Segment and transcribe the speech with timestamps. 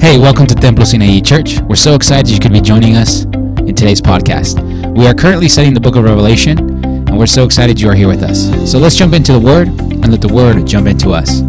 [0.00, 1.60] Hey, welcome to Templo Sinaí Church.
[1.60, 4.58] We're so excited you could be joining us in today's podcast.
[4.96, 8.08] We are currently studying the book of Revelation, and we're so excited you are here
[8.08, 8.46] with us.
[8.68, 11.40] So let's jump into the Word and let the Word jump into us.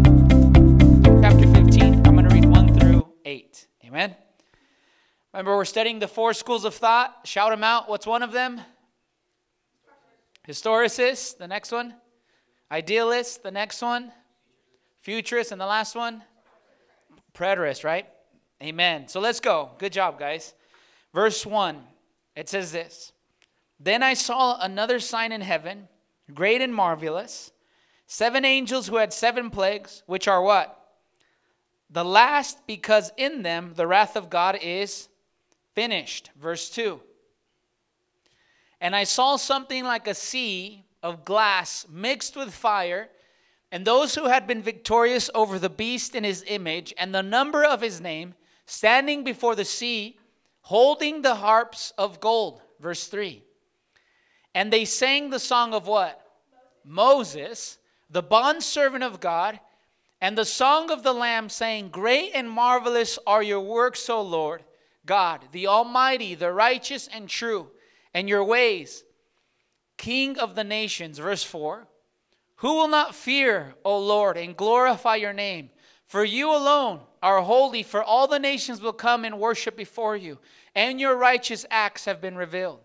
[1.22, 2.06] chapter 15.
[2.06, 3.68] I'm going to read 1 through 8.
[3.86, 4.14] Amen.
[5.32, 7.20] Remember, we're studying the four schools of thought.
[7.24, 7.88] Shout them out.
[7.88, 8.60] What's one of them?
[10.46, 11.38] Historicist.
[11.38, 11.94] The next one?
[12.70, 13.42] Idealist.
[13.42, 14.12] The next one?
[15.00, 15.52] Futurist.
[15.52, 16.22] And the last one?
[17.34, 18.06] Preterist, right?
[18.62, 19.08] Amen.
[19.08, 19.70] So let's go.
[19.78, 20.54] Good job, guys.
[21.12, 21.82] Verse 1.
[22.36, 23.12] It says this
[23.80, 25.88] Then I saw another sign in heaven,
[26.32, 27.50] great and marvelous.
[28.06, 30.78] Seven angels who had seven plagues, which are what?
[31.90, 35.08] The last, because in them the wrath of God is
[35.74, 36.30] finished.
[36.40, 37.00] Verse 2.
[38.80, 43.08] And I saw something like a sea of glass mixed with fire,
[43.70, 47.64] and those who had been victorious over the beast in his image, and the number
[47.64, 48.34] of his name,
[48.72, 50.16] standing before the sea,
[50.62, 52.62] holding the harps of gold.
[52.80, 53.42] Verse 3.
[54.54, 56.18] And they sang the song of what?
[56.82, 57.78] Moses,
[58.08, 59.60] the bondservant of God,
[60.22, 64.64] and the song of the Lamb, saying, Great and marvelous are your works, O Lord
[65.04, 67.68] God, the Almighty, the righteous and true,
[68.14, 69.04] and your ways,
[69.98, 71.18] King of the nations.
[71.18, 71.86] Verse 4
[72.56, 75.68] Who will not fear, O Lord, and glorify your name?
[76.12, 80.40] For you alone are holy, for all the nations will come and worship before you,
[80.74, 82.80] and your righteous acts have been revealed.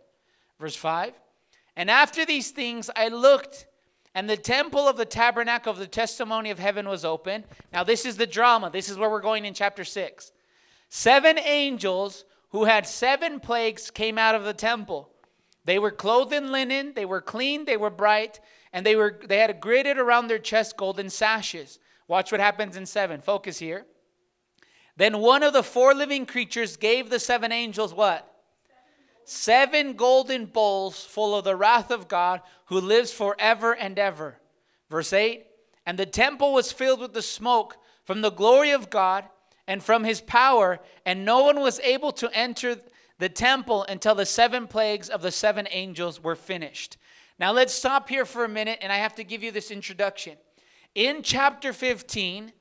[0.61, 1.11] Verse 5
[1.75, 3.67] And after these things I looked,
[4.15, 7.43] and the temple of the tabernacle of the testimony of heaven was open.
[7.73, 8.69] Now, this is the drama.
[8.69, 10.31] This is where we're going in chapter 6.
[10.87, 15.09] Seven angels who had seven plagues came out of the temple.
[15.65, 18.39] They were clothed in linen, they were clean, they were bright,
[18.71, 21.79] and they were they had girded around their chest golden sashes.
[22.07, 23.21] Watch what happens in 7.
[23.21, 23.85] Focus here.
[24.95, 28.33] Then one of the four living creatures gave the seven angels what?
[29.25, 34.39] Seven golden bowls full of the wrath of God who lives forever and ever.
[34.89, 35.45] Verse 8
[35.85, 39.25] And the temple was filled with the smoke from the glory of God
[39.67, 42.77] and from his power, and no one was able to enter
[43.19, 46.97] the temple until the seven plagues of the seven angels were finished.
[47.37, 50.37] Now let's stop here for a minute, and I have to give you this introduction.
[50.97, 52.51] In chapter 15,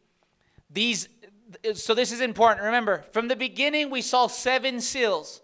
[0.69, 1.09] these
[1.73, 2.67] so this is important.
[2.67, 5.41] Remember, from the beginning we saw seven seals.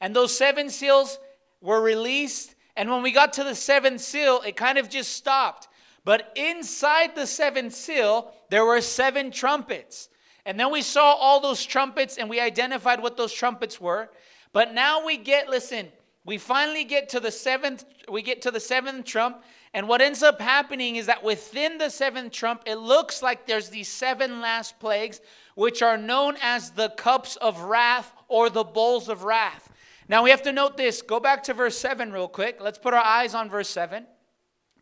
[0.00, 1.18] And those seven seals
[1.60, 5.66] were released, and when we got to the seventh seal, it kind of just stopped.
[6.04, 10.08] But inside the seventh seal, there were seven trumpets.
[10.44, 14.08] And then we saw all those trumpets and we identified what those trumpets were.
[14.52, 15.88] But now we get, listen,
[16.24, 19.42] we finally get to the seventh, we get to the seventh trump,
[19.74, 23.68] and what ends up happening is that within the seventh trump, it looks like there's
[23.68, 25.20] these seven last plagues,
[25.54, 29.70] which are known as the cups of wrath or the bowls of wrath.
[30.08, 31.02] Now we have to note this.
[31.02, 32.58] Go back to verse 7 real quick.
[32.60, 34.06] Let's put our eyes on verse 7,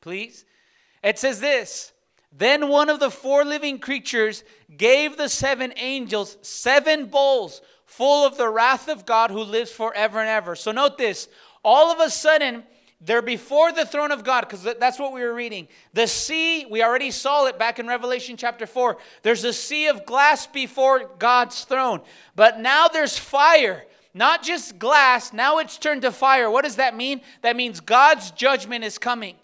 [0.01, 0.45] please.
[1.03, 1.93] It says this
[2.33, 4.45] Then one of the four living creatures
[4.77, 10.21] gave the seven angels seven bowls full of the wrath of God who lives forever
[10.21, 10.57] and ever.
[10.57, 11.29] So note this.
[11.63, 12.65] All of a sudden,
[13.01, 15.69] they're before the throne of God, because that's what we were reading.
[15.93, 18.97] The sea, we already saw it back in Revelation chapter 4.
[19.23, 22.01] There's a sea of glass before God's throne.
[22.35, 23.85] But now there's fire.
[24.15, 26.49] Not just glass, now it's turned to fire.
[26.49, 27.21] What does that mean?
[27.43, 29.35] That means God's judgment is coming.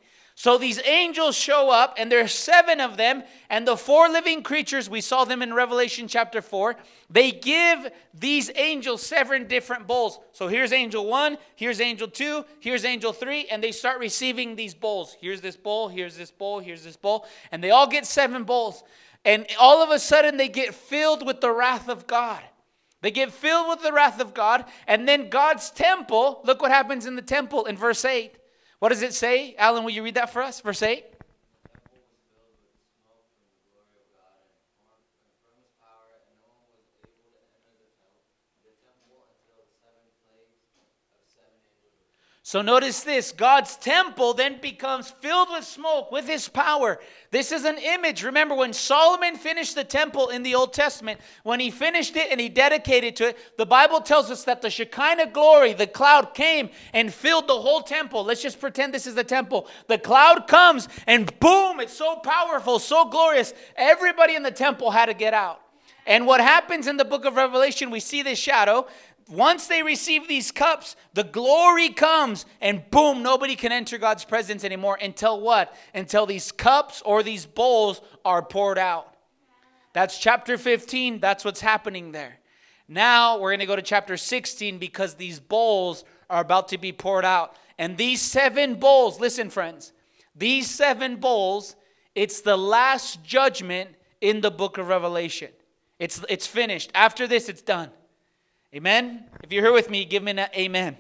[0.41, 4.89] So these angels show up, and there's seven of them, and the four living creatures,
[4.89, 6.77] we saw them in Revelation chapter 4,
[7.11, 10.19] they give these angels seven different bowls.
[10.33, 14.73] So here's angel one, here's angel two, here's angel three, and they start receiving these
[14.73, 15.15] bowls.
[15.21, 18.83] Here's this bowl, here's this bowl, here's this bowl, and they all get seven bowls.
[19.27, 22.41] And all of a sudden, they get filled with the wrath of God.
[23.03, 27.05] They get filled with the wrath of God, and then God's temple, look what happens
[27.05, 28.40] in the temple in verse 8.
[28.80, 29.54] What does it say?
[29.58, 30.60] Alan, will you read that for us?
[30.60, 31.04] Verse 8.
[42.50, 46.98] So notice this God's temple then becomes filled with smoke with his power.
[47.30, 48.24] This is an image.
[48.24, 52.41] Remember, when Solomon finished the temple in the Old Testament, when he finished it and
[52.41, 56.70] he dedicated to it, the Bible tells us that the Shekinah glory, the cloud came
[56.92, 58.24] and filled the whole temple.
[58.24, 59.68] Let's just pretend this is the temple.
[59.86, 63.54] The cloud comes and boom, it's so powerful, so glorious.
[63.76, 65.60] Everybody in the temple had to get out.
[66.06, 68.88] And what happens in the book of Revelation, we see this shadow
[69.30, 74.65] once they receive these cups, the glory comes, and boom, nobody can enter God's presence
[74.65, 75.74] anymore until what?
[75.94, 79.15] Until these cups or these bowls are poured out.
[79.92, 81.21] That's chapter 15.
[81.21, 82.38] That's what's happening there.
[82.88, 86.92] Now we're going to go to chapter 16 because these bowls are about to be
[86.92, 87.54] poured out.
[87.78, 89.92] And these seven bowls, listen, friends,
[90.34, 91.76] these seven bowls,
[92.15, 93.91] it's the last judgment
[94.21, 95.50] in the book of Revelation.
[95.98, 96.91] It's, it's finished.
[96.94, 97.91] After this, it's done.
[98.72, 99.25] Amen?
[99.43, 100.97] If you're here with me, give me an amen.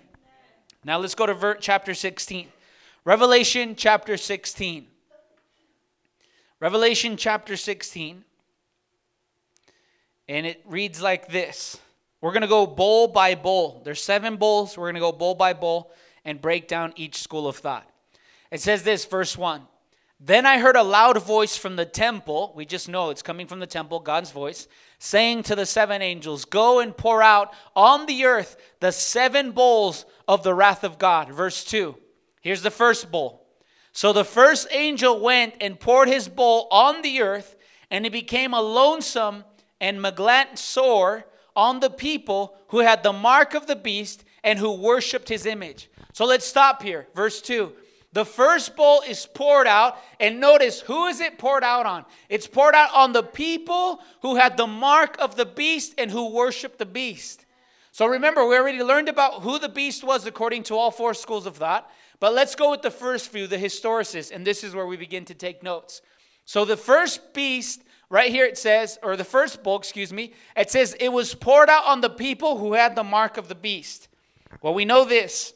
[0.84, 2.48] Now let's go to ver- chapter 16.
[3.04, 4.88] Revelation chapter 16.
[6.58, 8.24] Revelation chapter 16.
[10.28, 11.78] And it reads like this.
[12.20, 13.82] We're going to go bowl by bowl.
[13.84, 14.76] There's seven bowls.
[14.76, 15.92] We're going to go bowl by bowl
[16.24, 17.88] and break down each school of thought.
[18.50, 19.62] It says this, verse 1.
[20.18, 22.52] Then I heard a loud voice from the temple.
[22.56, 24.66] We just know it's coming from the temple, God's voice,
[25.00, 30.04] saying to the seven angels, Go and pour out on the earth the seven bowls
[30.28, 31.32] of the wrath of God.
[31.32, 31.96] Verse 2.
[32.42, 33.48] Here's the first bowl.
[33.92, 37.56] So the first angel went and poured his bowl on the earth,
[37.90, 39.44] and it became a lonesome
[39.80, 41.24] and maglant sore
[41.56, 45.90] on the people who had the mark of the beast and who worshiped his image.
[46.12, 47.08] So let's stop here.
[47.14, 47.72] Verse 2.
[48.12, 52.04] The first bowl is poured out, and notice who is it poured out on?
[52.28, 56.30] It's poured out on the people who had the mark of the beast and who
[56.30, 57.46] worshiped the beast.
[57.92, 61.46] So remember, we already learned about who the beast was according to all four schools
[61.46, 61.90] of thought.
[62.18, 65.24] But let's go with the first view, the historicist, and this is where we begin
[65.26, 66.02] to take notes.
[66.44, 70.70] So the first beast, right here it says, or the first bowl, excuse me, it
[70.70, 74.08] says it was poured out on the people who had the mark of the beast.
[74.62, 75.54] Well, we know this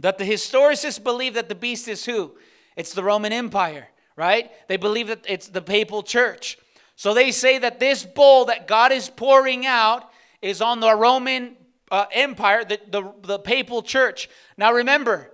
[0.00, 2.32] that the historicists believe that the beast is who?
[2.76, 4.50] It's the Roman Empire, right?
[4.68, 6.58] They believe that it's the papal church.
[6.96, 10.10] So they say that this bowl that God is pouring out
[10.42, 11.56] is on the Roman
[11.90, 14.28] uh, Empire, the, the, the papal church.
[14.56, 15.30] Now remember,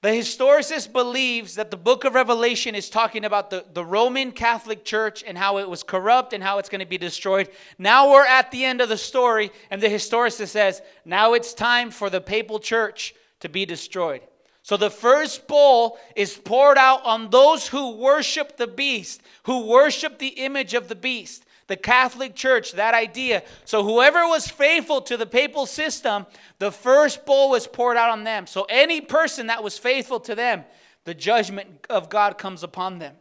[0.00, 4.84] the historicist believes that the book of Revelation is talking about the, the Roman Catholic
[4.84, 7.48] Church and how it was corrupt and how it's going to be destroyed.
[7.78, 11.90] Now we're at the end of the story, and the historicist says, now it's time
[11.90, 14.22] for the papal church to be destroyed.
[14.62, 20.18] So the first bowl is poured out on those who worship the beast, who worship
[20.18, 23.42] the image of the beast the Catholic Church, that idea.
[23.64, 26.26] So whoever was faithful to the papal system,
[26.58, 28.46] the first bowl was poured out on them.
[28.46, 30.64] So any person that was faithful to them,
[31.04, 33.14] the judgment of God comes upon them.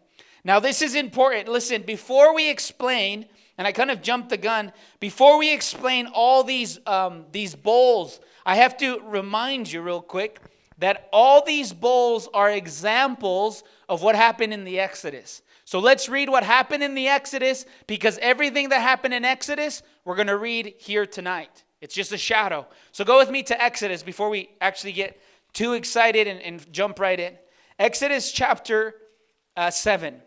[0.43, 1.49] Now, this is important.
[1.49, 3.25] Listen, before we explain,
[3.57, 4.71] and I kind of jumped the gun,
[5.01, 10.39] before we explain all these, um, these bowls, I have to remind you real quick
[10.77, 15.41] that all these bowls are examples of what happened in the Exodus.
[15.65, 20.15] So let's read what happened in the Exodus because everything that happened in Exodus, we're
[20.15, 21.65] going to read here tonight.
[21.81, 22.65] It's just a shadow.
[22.93, 25.21] So go with me to Exodus before we actually get
[25.51, 27.33] too excited and, and jump right in.
[27.77, 28.95] Exodus chapter
[29.57, 30.21] uh, 7.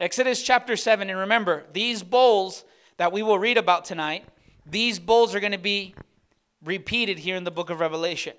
[0.00, 1.10] Exodus chapter 7.
[1.10, 2.64] And remember, these bowls
[2.96, 4.24] that we will read about tonight,
[4.64, 5.94] these bowls are going to be
[6.64, 8.34] repeated here in the book of Revelation.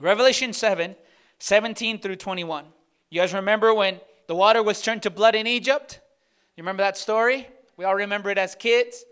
[0.00, 0.96] Revelation 7,
[1.38, 2.64] 17 through 21.
[3.10, 6.00] You guys remember when the water was turned to blood in Egypt.
[6.56, 7.48] You remember that story?
[7.76, 9.04] We all remember it as kids.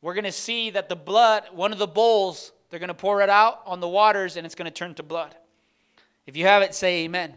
[0.00, 3.22] We're going to see that the blood, one of the bowls, they're going to pour
[3.22, 5.34] it out on the waters and it's going to turn to blood.
[6.26, 7.34] If you have it, say amen.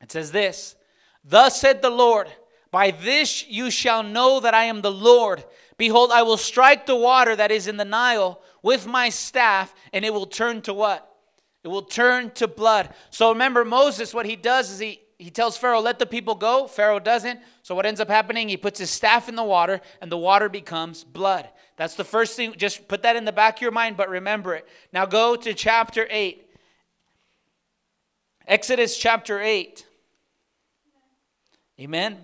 [0.00, 0.76] It says this
[1.24, 2.28] Thus said the Lord,
[2.70, 5.44] By this you shall know that I am the Lord.
[5.76, 10.04] Behold, I will strike the water that is in the Nile with my staff, and
[10.04, 11.08] it will turn to what?
[11.64, 12.94] It will turn to blood.
[13.10, 16.66] So remember, Moses, what he does is he he tells Pharaoh, let the people go.
[16.66, 17.38] Pharaoh doesn't.
[17.62, 18.48] So what ends up happening?
[18.48, 21.48] He puts his staff in the water, and the water becomes blood.
[21.76, 22.54] That's the first thing.
[22.56, 24.66] Just put that in the back of your mind, but remember it.
[24.92, 26.44] Now go to chapter 8.
[28.48, 29.86] Exodus chapter 8.
[31.80, 32.18] Amen.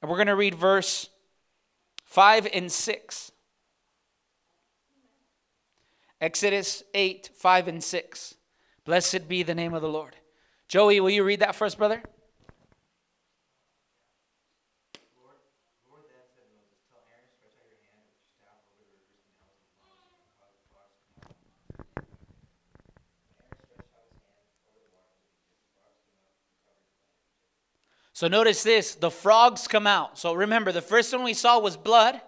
[0.00, 1.10] And we're going to read verse
[2.04, 3.27] 5 and 6.
[6.20, 8.34] Exodus 8, 5 and 6.
[8.84, 10.16] Blessed be the name of the Lord.
[10.66, 12.02] Joey, will you read that us, brother?
[28.18, 30.18] So notice this the frogs come out.
[30.18, 32.20] So remember, the first one we saw was blood.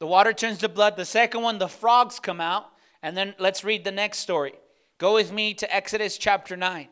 [0.00, 0.96] The water turns to blood.
[0.96, 2.66] The second one, the frogs come out.
[3.02, 4.54] And then let's read the next story.
[4.98, 6.88] Go with me to Exodus chapter 9.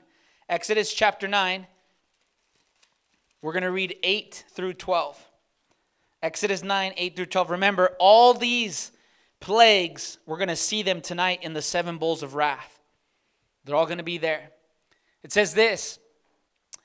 [0.49, 1.67] Exodus chapter 9.
[3.43, 5.25] We're going to read 8 through 12.
[6.23, 7.50] Exodus 9, 8 through 12.
[7.50, 8.91] Remember, all these
[9.41, 12.81] plagues, we're going to see them tonight in the seven bowls of wrath.
[13.65, 14.50] They're all going to be there.
[15.23, 15.99] It says this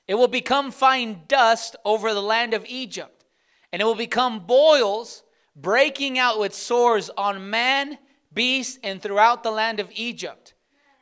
[0.06, 3.24] It will become fine dust over the land of Egypt,
[3.72, 5.22] and it will become boils
[5.56, 7.98] breaking out with sores on man,
[8.34, 10.54] beast, and throughout the land of Egypt.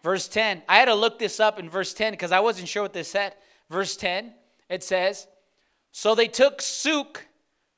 [0.03, 0.63] Verse 10.
[0.69, 3.09] I had to look this up in verse 10 because I wasn't sure what this
[3.09, 3.35] said.
[3.71, 4.35] Verse 10,
[4.69, 5.27] it says,
[5.93, 7.27] So they took Suk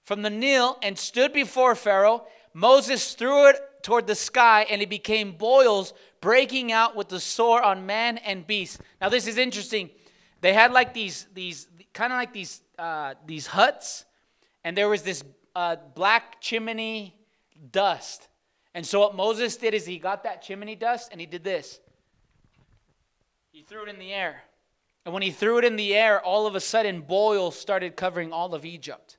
[0.05, 2.27] from the Nile and stood before Pharaoh.
[2.53, 7.63] Moses threw it toward the sky, and it became boils breaking out with the sore
[7.63, 8.81] on man and beast.
[9.01, 9.91] Now, this is interesting.
[10.41, 14.07] They had like these, these kind of like these, uh, these huts,
[14.65, 15.23] and there was this
[15.55, 17.15] uh, black chimney
[17.71, 18.29] dust.
[18.75, 21.81] And so, what Moses did is he got that chimney dust and he did this.
[23.53, 24.43] He threw it in the air.
[25.05, 28.33] And when he threw it in the air, all of a sudden, boils started covering
[28.33, 29.19] all of Egypt.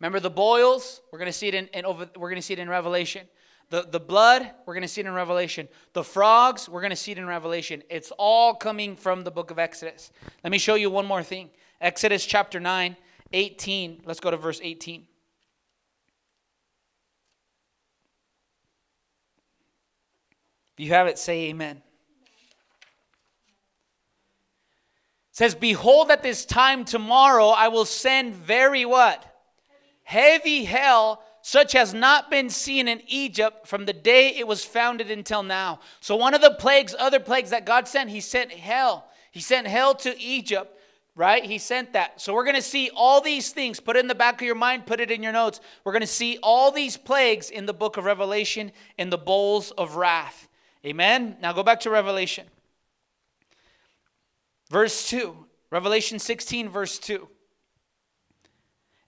[0.00, 1.02] Remember the boils?
[1.12, 3.26] We're going to see it in, in over, we're going to see it in Revelation.
[3.70, 5.68] The, the blood, we're going to see it in Revelation.
[5.92, 7.82] The frogs, we're going to see it in Revelation.
[7.90, 10.10] It's all coming from the book of Exodus.
[10.42, 11.50] Let me show you one more thing.
[11.80, 12.96] Exodus chapter 9,
[13.32, 14.02] 18.
[14.06, 15.06] Let's go to verse 18.
[20.78, 21.82] If you have it, say amen.
[25.32, 29.24] Says, Behold, at this time tomorrow I will send very what?
[30.04, 35.10] Heavy hell such has not been seen in Egypt from the day it was founded
[35.10, 35.80] until now.
[35.98, 39.08] So, one of the plagues, other plagues that God sent, He sent hell.
[39.32, 40.78] He sent hell to Egypt,
[41.16, 41.44] right?
[41.44, 42.20] He sent that.
[42.20, 43.80] So, we're going to see all these things.
[43.80, 45.60] Put it in the back of your mind, put it in your notes.
[45.82, 49.72] We're going to see all these plagues in the book of Revelation in the bowls
[49.72, 50.47] of wrath.
[50.88, 51.36] Amen.
[51.42, 52.46] Now, go back to Revelation.
[54.70, 55.36] Verse 2,
[55.70, 57.28] Revelation 16, verse 2.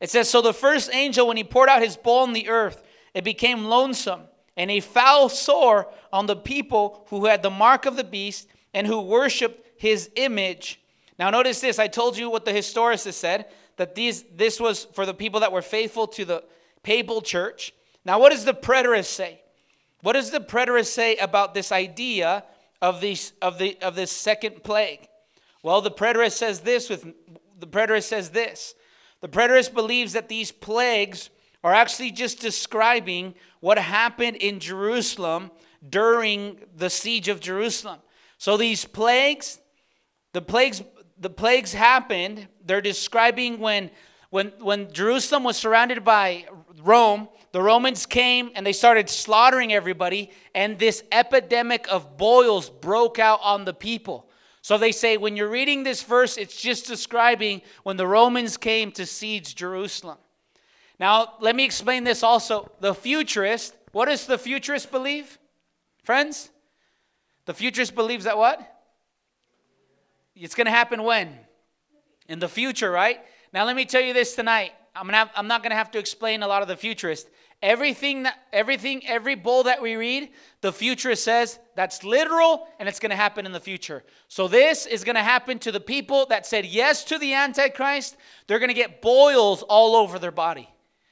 [0.01, 2.83] It says, So the first angel, when he poured out his bowl on the earth,
[3.15, 4.21] it became lonesome,
[4.59, 8.87] and a foul sore on the people who had the mark of the beast and
[8.87, 10.83] who worshiped his image.
[11.19, 11.79] Now, notice this.
[11.79, 13.47] I told you what the historicist said
[13.77, 16.45] that these, this was for the people that were faithful to the
[16.83, 17.73] papal church.
[18.05, 19.41] Now, what does the preterist say?
[20.03, 22.45] What does the preterist say about this idea
[22.81, 25.09] of, these, of, the, of this second plague?
[25.63, 27.07] Well, the preterist says this with
[27.59, 28.75] the preterist says this
[29.21, 31.29] the preterist believes that these plagues
[31.63, 35.51] are actually just describing what happened in Jerusalem
[35.87, 37.99] during the siege of Jerusalem.
[38.39, 39.59] So these plagues,
[40.33, 40.83] the plagues,
[41.19, 42.49] the plagues happened.
[42.65, 43.91] They're describing when,
[44.31, 46.47] when, when Jerusalem was surrounded by
[46.83, 53.19] Rome, the Romans came and they started slaughtering everybody, and this epidemic of boils broke
[53.19, 54.29] out on the people.
[54.63, 58.93] So they say when you're reading this verse, it's just describing when the Romans came
[58.93, 60.19] to siege Jerusalem.
[60.99, 62.71] Now, let me explain this also.
[62.81, 65.39] The futurist, what does the futurist believe?
[66.05, 66.51] Friends?
[67.47, 68.61] The futurist believes that what?
[70.37, 71.37] It's going to happen when?
[72.29, 73.19] In the future, right?
[73.53, 74.73] Now, let me tell you this tonight.
[74.95, 77.29] I'm, gonna have, I'm not going to have to explain a lot of the futurist.
[77.63, 80.31] Everything that everything every bowl that we read,
[80.63, 84.03] the futurist says that's literal and it's going to happen in the future.
[84.29, 88.17] So this is going to happen to the people that said yes to the antichrist.
[88.47, 90.71] They're going to get boils all over their body.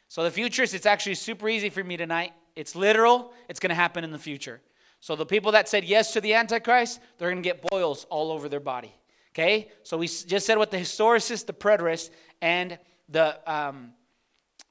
[0.08, 2.32] So the futurist, it's actually super easy for me tonight.
[2.56, 3.34] It's literal.
[3.50, 4.62] It's going to happen in the future.
[5.00, 8.32] So the people that said yes to the antichrist, they're going to get boils all
[8.32, 8.94] over their body.
[9.34, 9.68] Okay?
[9.82, 13.92] So we just said what the historicist, the preterist, and the um,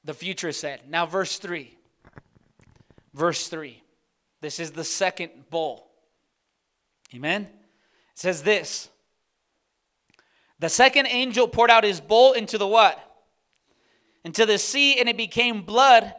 [0.04, 0.80] the futurist said.
[0.88, 1.76] Now, verse 3.
[3.12, 3.82] Verse 3.
[4.40, 5.90] This is the second bowl.
[7.14, 7.42] Amen?
[7.42, 7.48] It
[8.14, 8.88] says this
[10.60, 12.98] The second angel poured out his bowl into the what?
[14.24, 16.14] Into the sea, and it became blood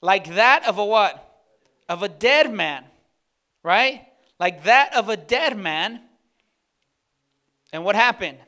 [0.00, 1.42] like that of a what?
[1.88, 2.84] Of a dead man.
[3.62, 4.06] Right?
[4.38, 6.00] Like that of a dead man.
[7.72, 8.38] And what happened?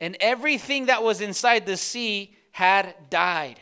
[0.00, 3.60] And everything that was inside the sea had died.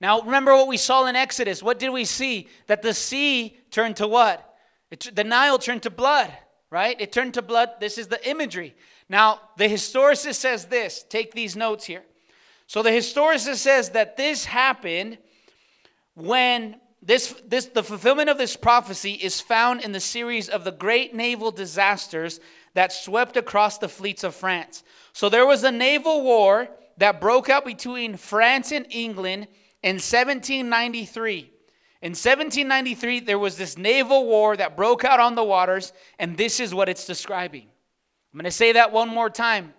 [0.00, 1.62] Now, remember what we saw in Exodus.
[1.62, 2.48] What did we see?
[2.66, 4.54] That the sea turned to what?
[4.90, 6.32] It, the Nile turned to blood,
[6.70, 7.00] right?
[7.00, 7.70] It turned to blood.
[7.80, 8.74] This is the imagery.
[9.08, 11.04] Now, the historicist says this.
[11.08, 12.02] Take these notes here.
[12.66, 15.18] So, the historicist says that this happened
[16.14, 20.72] when this, this, the fulfillment of this prophecy is found in the series of the
[20.72, 22.40] great naval disasters
[22.72, 24.82] that swept across the fleets of France.
[25.14, 26.68] So there was a naval war
[26.98, 29.46] that broke out between France and England
[29.80, 31.52] in 1793.
[32.02, 36.58] In 1793, there was this naval war that broke out on the waters, and this
[36.58, 37.62] is what it's describing.
[38.32, 39.72] I'm going to say that one more time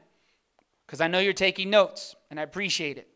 [0.87, 3.09] because I know you're taking notes, and I appreciate it.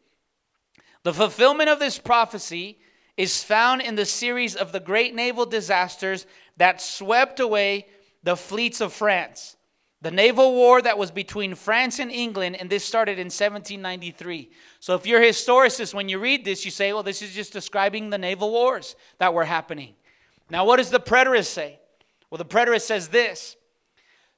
[1.03, 2.79] The fulfillment of this prophecy
[3.15, 6.25] is found in the series of the great naval disasters
[6.57, 7.85] that swept away
[8.23, 9.55] the fleets of France.
[10.01, 14.49] The naval war that was between France and England, and this started in 1793.
[14.79, 17.51] So, if you're a historicist, when you read this, you say, well, this is just
[17.51, 19.95] describing the naval wars that were happening.
[20.49, 21.79] Now, what does the preterist say?
[22.29, 23.57] Well, the preterist says this.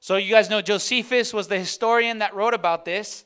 [0.00, 3.24] So, you guys know Josephus was the historian that wrote about this.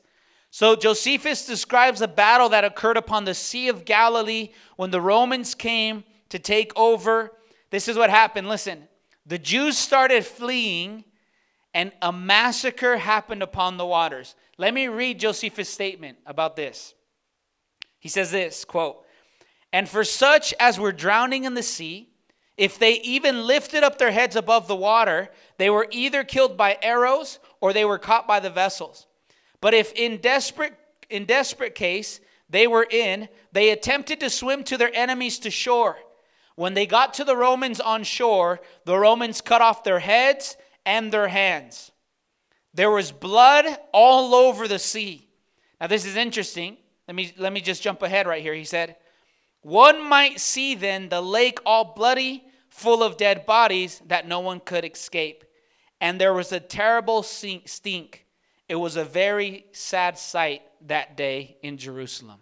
[0.50, 5.55] So, Josephus describes a battle that occurred upon the Sea of Galilee when the Romans
[5.55, 7.33] came to take over.
[7.71, 8.47] This is what happened.
[8.50, 8.88] Listen,
[9.25, 11.05] the Jews started fleeing
[11.76, 14.35] and a massacre happened upon the waters.
[14.56, 16.95] Let me read Josephus' statement about this.
[17.99, 19.04] He says this, quote,
[19.75, 22.09] "And for such as were drowning in the sea,
[22.56, 26.78] if they even lifted up their heads above the water, they were either killed by
[26.80, 29.06] arrows or they were caught by the vessels.
[29.61, 30.78] But if in desperate
[31.11, 35.99] in desperate case they were in, they attempted to swim to their enemies to shore.
[36.54, 40.56] When they got to the Romans on shore, the Romans cut off their heads
[40.87, 41.90] and their hands.
[42.73, 45.28] There was blood all over the sea.
[45.81, 46.78] Now, this is interesting.
[47.09, 48.55] Let me, let me just jump ahead right here.
[48.55, 48.97] He said,
[49.62, 54.61] One might see then the lake all bloody, full of dead bodies that no one
[54.61, 55.45] could escape.
[56.00, 58.26] And there was a terrible stink.
[58.69, 62.40] It was a very sad sight that day in Jerusalem.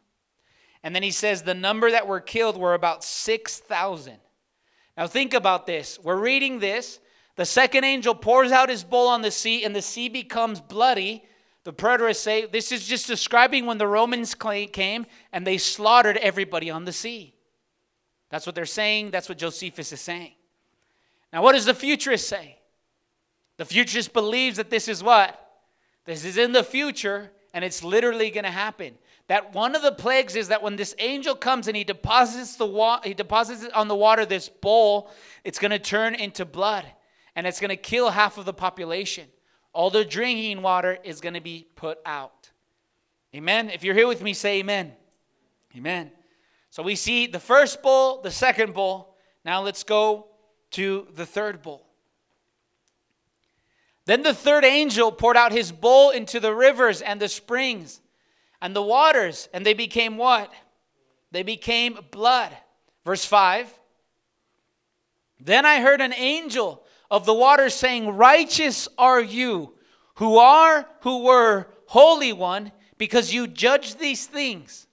[0.82, 4.16] And then he says the number that were killed were about 6,000.
[4.96, 5.98] Now think about this.
[6.02, 7.00] We're reading this,
[7.36, 11.24] the second angel pours out his bowl on the sea, and the sea becomes bloody.
[11.64, 16.70] The preterists say this is just describing when the Romans came and they slaughtered everybody
[16.70, 17.34] on the sea.
[18.30, 19.10] That's what they're saying.
[19.10, 20.32] That's what Josephus is saying.
[21.32, 22.58] Now, what does the futurist say?
[23.56, 25.40] The futurist believes that this is what?
[26.04, 28.94] This is in the future and it's literally going to happen.
[29.28, 32.66] That one of the plagues is that when this angel comes and he deposits the
[32.66, 35.10] wa- he deposits on the water this bowl,
[35.44, 36.84] it's going to turn into blood
[37.36, 39.28] and it's going to kill half of the population.
[39.72, 42.50] All the drinking water is going to be put out.
[43.34, 43.70] Amen.
[43.70, 44.92] If you're here with me, say amen.
[45.76, 46.12] Amen.
[46.70, 49.16] So we see the first bowl, the second bowl.
[49.44, 50.28] Now let's go
[50.72, 51.86] to the third bowl.
[54.06, 58.00] Then the third angel poured out his bowl into the rivers and the springs
[58.61, 60.52] and the waters, and they became what?
[61.30, 62.56] They became blood.
[63.04, 63.72] Verse 5
[65.40, 66.84] Then I heard an angel
[67.14, 69.72] of the water, saying, Righteous are you,
[70.16, 74.88] who are, who were, Holy One, because you judge these things.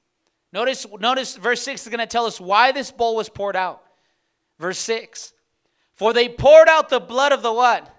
[0.53, 3.81] Notice, notice verse 6 is going to tell us why this bowl was poured out.
[4.59, 5.33] Verse 6
[5.95, 7.91] For they poured out the blood of the what?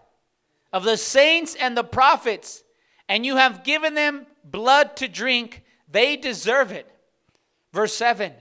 [0.73, 2.63] Of the saints and the prophets,
[3.09, 5.65] and you have given them blood to drink.
[5.91, 6.89] They deserve it.
[7.73, 8.33] Verse 7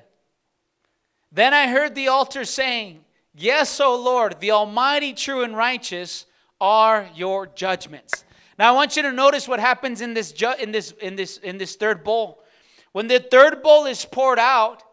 [1.32, 6.26] Then I heard the altar saying, Yes, O Lord, the Almighty, true, and righteous
[6.60, 8.26] are your judgments.
[8.60, 11.38] Now I want you to notice what happens in this ju- in this in this
[11.38, 12.44] in this third bowl.
[12.92, 14.84] When the third bowl is poured out,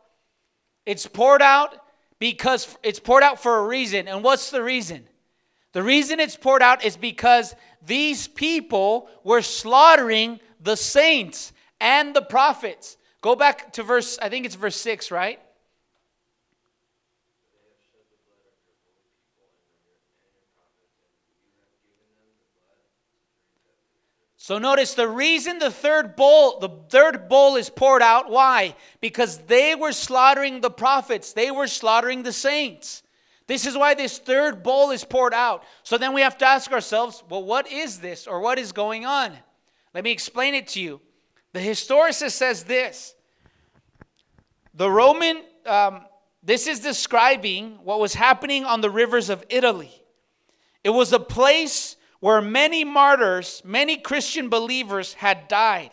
[0.86, 1.74] it's poured out
[2.18, 4.08] because it's poured out for a reason.
[4.08, 5.08] And what's the reason?
[5.72, 12.22] The reason it's poured out is because these people were slaughtering the saints and the
[12.22, 12.96] prophets.
[13.20, 15.40] Go back to verse, I think it's verse 6, right?
[24.48, 28.76] So notice the reason the third bowl, the third bowl is poured out, why?
[28.98, 33.02] Because they were slaughtering the prophets, they were slaughtering the saints.
[33.46, 35.64] This is why this third bowl is poured out.
[35.82, 39.04] So then we have to ask ourselves, well, what is this or what is going
[39.04, 39.36] on?
[39.92, 41.02] Let me explain it to you.
[41.52, 43.14] The historicist says this
[44.72, 46.06] the Roman, um,
[46.42, 49.92] this is describing what was happening on the rivers of Italy.
[50.82, 55.90] It was a place where many martyrs, many Christian believers had died.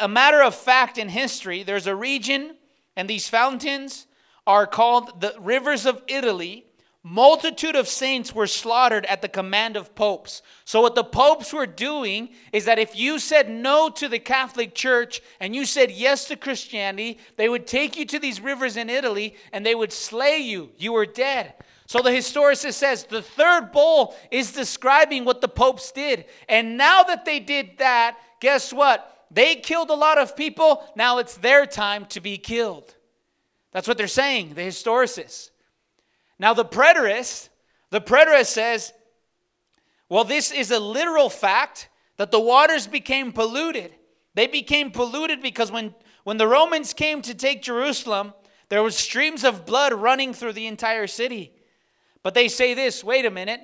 [0.00, 2.56] A matter of fact in history, there's a region,
[2.96, 4.06] and these fountains
[4.46, 6.66] are called the rivers of Italy.
[7.02, 10.42] Multitude of saints were slaughtered at the command of popes.
[10.66, 14.74] So, what the popes were doing is that if you said no to the Catholic
[14.74, 18.90] Church and you said yes to Christianity, they would take you to these rivers in
[18.90, 20.72] Italy and they would slay you.
[20.76, 21.54] You were dead.
[21.90, 26.26] So the historicist says the third bowl is describing what the popes did.
[26.48, 29.26] And now that they did that, guess what?
[29.28, 30.84] They killed a lot of people.
[30.94, 32.94] Now it's their time to be killed.
[33.72, 35.50] That's what they're saying, the historicist.
[36.38, 37.48] Now the preterist,
[37.90, 38.92] the preterist says,
[40.08, 43.92] well, this is a literal fact that the waters became polluted.
[44.34, 48.32] They became polluted because when, when the Romans came to take Jerusalem,
[48.68, 51.56] there was streams of blood running through the entire city.
[52.22, 53.60] But they say this wait a minute.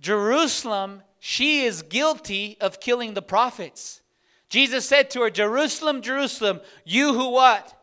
[0.00, 4.02] Jerusalem she is guilty of killing the prophets.
[4.50, 7.74] Jesus said to her, Jerusalem, Jerusalem, you who what?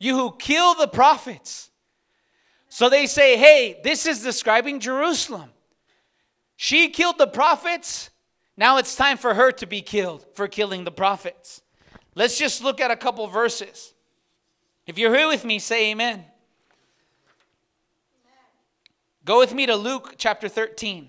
[0.00, 1.70] You who kill the prophets.
[2.68, 5.50] So they say, hey, this is describing Jerusalem.
[6.56, 8.10] She killed the prophets.
[8.56, 11.62] Now it's time for her to be killed for killing the prophets.
[12.16, 13.94] Let's just look at a couple verses.
[14.84, 16.24] If you're here with me, say amen.
[19.30, 21.08] Go with me to Luke chapter 13.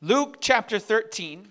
[0.00, 1.46] Luke chapter 13.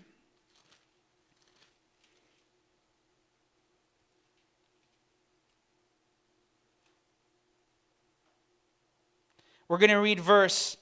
[9.68, 10.78] We're going to read verse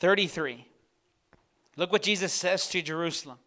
[0.00, 0.66] 33.
[1.76, 3.38] Look what Jesus says to Jerusalem.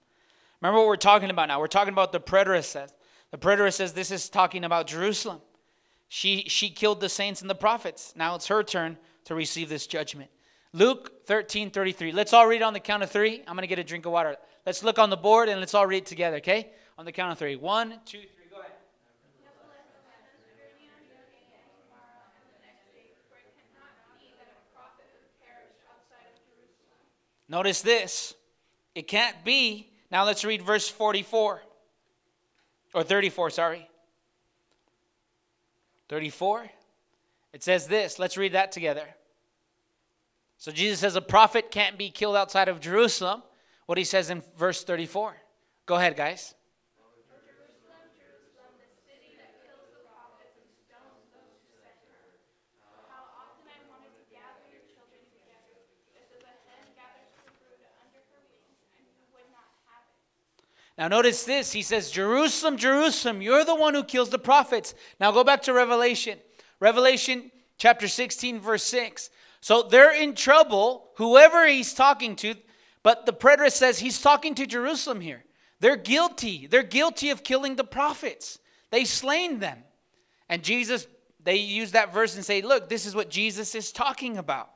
[0.59, 1.59] Remember what we're talking about now.
[1.59, 2.95] We're talking about the preterist says.
[3.29, 5.39] The preterist says this is talking about Jerusalem.
[6.15, 8.13] She, she killed the saints and the prophets.
[8.15, 10.29] Now it's her turn to receive this judgment.
[10.71, 12.11] Luke 13, 33.
[12.11, 13.41] Let's all read on the count of three.
[13.47, 14.37] I'm going to get a drink of water.
[14.63, 16.69] Let's look on the board and let's all read together, okay?
[16.99, 17.55] On the count of three.
[17.55, 18.27] One, two, three.
[27.49, 28.35] Notice this.
[28.93, 29.89] It can't be.
[30.11, 31.63] Now let's read verse 44.
[32.93, 33.89] Or 34, sorry.
[36.13, 36.69] 34.
[37.53, 38.19] It says this.
[38.19, 39.07] Let's read that together.
[40.59, 43.41] So Jesus says a prophet can't be killed outside of Jerusalem.
[43.87, 45.35] What he says in verse 34.
[45.87, 46.53] Go ahead, guys.
[60.97, 61.71] Now, notice this.
[61.71, 64.93] He says, Jerusalem, Jerusalem, you're the one who kills the prophets.
[65.19, 66.37] Now, go back to Revelation.
[66.79, 69.29] Revelation chapter 16, verse 6.
[69.61, 72.55] So they're in trouble, whoever he's talking to,
[73.01, 75.43] but the preterist says he's talking to Jerusalem here.
[75.79, 76.67] They're guilty.
[76.67, 78.59] They're guilty of killing the prophets.
[78.91, 79.79] They slain them.
[80.47, 81.07] And Jesus,
[81.43, 84.69] they use that verse and say, look, this is what Jesus is talking about.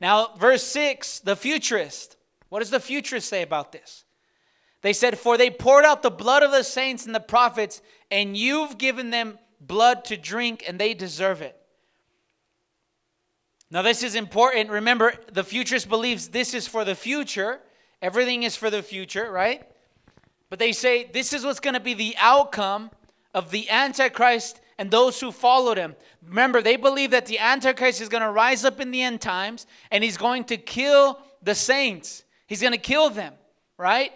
[0.00, 2.16] Now, verse 6, the futurist.
[2.48, 4.04] What does the futurist say about this?
[4.82, 8.36] They said, For they poured out the blood of the saints and the prophets, and
[8.36, 11.56] you've given them blood to drink, and they deserve it.
[13.70, 14.70] Now, this is important.
[14.70, 17.60] Remember, the futurist believes this is for the future.
[18.02, 19.62] Everything is for the future, right?
[20.48, 22.90] But they say this is what's going to be the outcome
[23.32, 25.94] of the Antichrist and those who followed him.
[26.26, 29.66] Remember, they believe that the Antichrist is going to rise up in the end times
[29.90, 32.24] and he's going to kill the saints.
[32.46, 33.34] He's going to kill them,
[33.76, 34.10] right?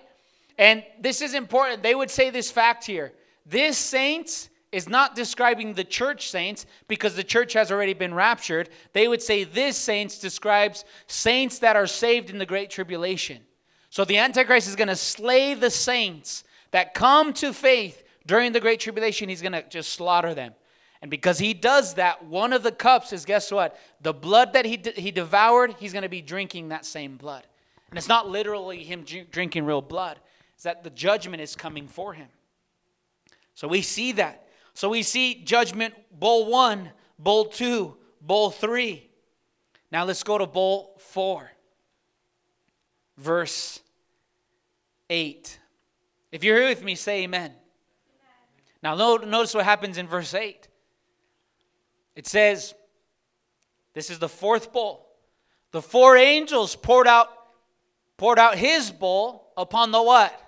[0.59, 1.83] And this is important.
[1.83, 3.13] They would say this fact here.
[3.47, 8.69] This saints is not describing the church saints because the church has already been raptured.
[8.93, 13.43] They would say this saints describes saints that are saved in the great tribulation.
[13.91, 18.59] So the Antichrist is going to slay the saints that come to faith during the
[18.59, 19.29] great tribulation.
[19.29, 20.55] He's going to just slaughter them.
[21.01, 23.79] And because he does that, one of the cups is guess what?
[24.01, 27.47] The blood that he, he devoured, he's going to be drinking that same blood.
[27.91, 30.19] And it's not literally him drinking real blood,
[30.57, 32.29] is that the judgment is coming for him.
[33.55, 34.49] So we see that.
[34.75, 39.09] So we see judgment bowl one, bowl two, bowl three.
[39.93, 41.51] Now let's go to bowl four,
[43.17, 43.81] verse
[45.09, 45.61] 8.
[46.33, 47.53] If you're here with me, say amen.
[48.83, 50.69] Now notice what happens in verse 8.
[52.17, 52.75] It says,
[53.93, 55.09] This is the fourth bowl.
[55.71, 57.29] The four angels poured out
[58.17, 60.41] poured out his bowl upon the what?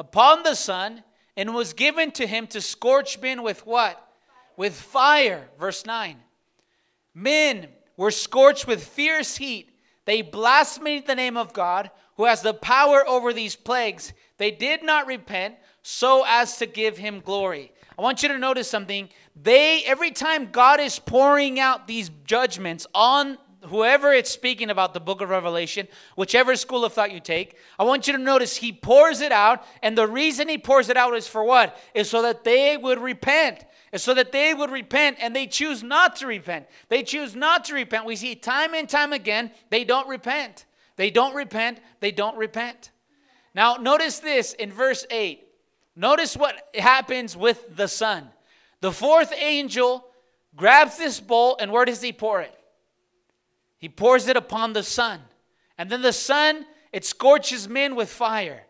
[0.00, 1.04] Upon the sun
[1.36, 4.02] and was given to him to scorch men with what?
[4.56, 5.50] With fire.
[5.58, 6.16] Verse 9.
[7.14, 9.68] Men were scorched with fierce heat.
[10.06, 14.14] They blasphemed the name of God, who has the power over these plagues.
[14.38, 17.70] They did not repent so as to give him glory.
[17.98, 19.10] I want you to notice something.
[19.36, 25.00] They every time God is pouring out these judgments on whoever it's speaking about the
[25.00, 28.72] book of Revelation, whichever school of thought you take, I want you to notice he
[28.72, 29.64] pours it out.
[29.82, 31.76] And the reason he pours it out is for what?
[31.94, 33.64] Is so that they would repent.
[33.92, 36.66] Is so that they would repent and they choose not to repent.
[36.88, 38.04] They choose not to repent.
[38.04, 40.64] We see time and time again, they don't repent.
[40.96, 41.80] They don't repent.
[42.00, 42.90] They don't repent.
[43.54, 45.46] Now, notice this in verse 8.
[45.96, 48.28] Notice what happens with the sun.
[48.80, 50.06] The fourth angel
[50.56, 52.54] grabs this bowl, and where does he pour it?
[53.80, 55.20] He pours it upon the sun.
[55.76, 58.66] And then the sun, it scorches men with fire.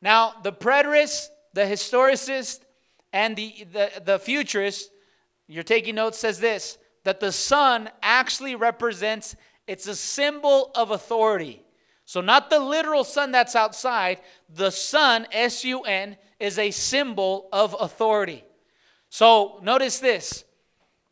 [0.00, 2.60] Now, the preterist, the historicist,
[3.12, 4.90] and the, the, the futurist,
[5.48, 11.62] you're taking notes, says this that the sun actually represents It's a symbol of authority.
[12.04, 17.48] So, not the literal sun that's outside, the sun, S U N, is a symbol
[17.50, 18.44] of authority.
[19.08, 20.44] So, notice this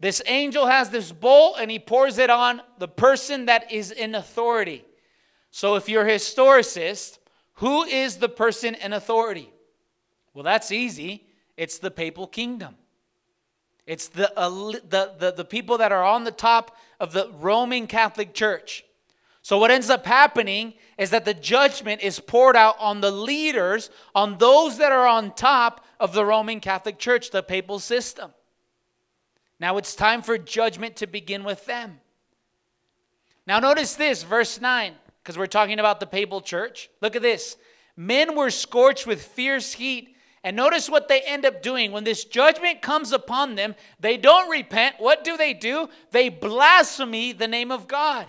[0.03, 4.17] this angel has this bowl and he pours it on the person that is in
[4.17, 4.85] authority.
[5.53, 7.19] So, if you're a historicist,
[7.55, 9.53] who is the person in authority?
[10.35, 11.29] Well, that's easy.
[11.57, 12.75] It's the papal kingdom.
[13.87, 17.87] It's the, uh, the, the, the people that are on the top of the Roman
[17.87, 18.85] Catholic Church.
[19.43, 23.89] So, what ends up happening is that the judgment is poured out on the leaders,
[24.17, 28.33] on those that are on top of the Roman Catholic Church, the papal system.
[29.61, 32.01] Now, it's time for judgment to begin with them.
[33.47, 36.91] Now, notice this, verse 9, because we're talking about the papal church.
[37.01, 37.57] Look at this.
[37.97, 41.93] Men were scorched with fierce heat and notice what they end up doing.
[41.93, 44.97] When this judgment comes upon them, they don't repent.
[44.99, 45.89] What do they do?
[46.11, 48.27] They blaspheme the name of God.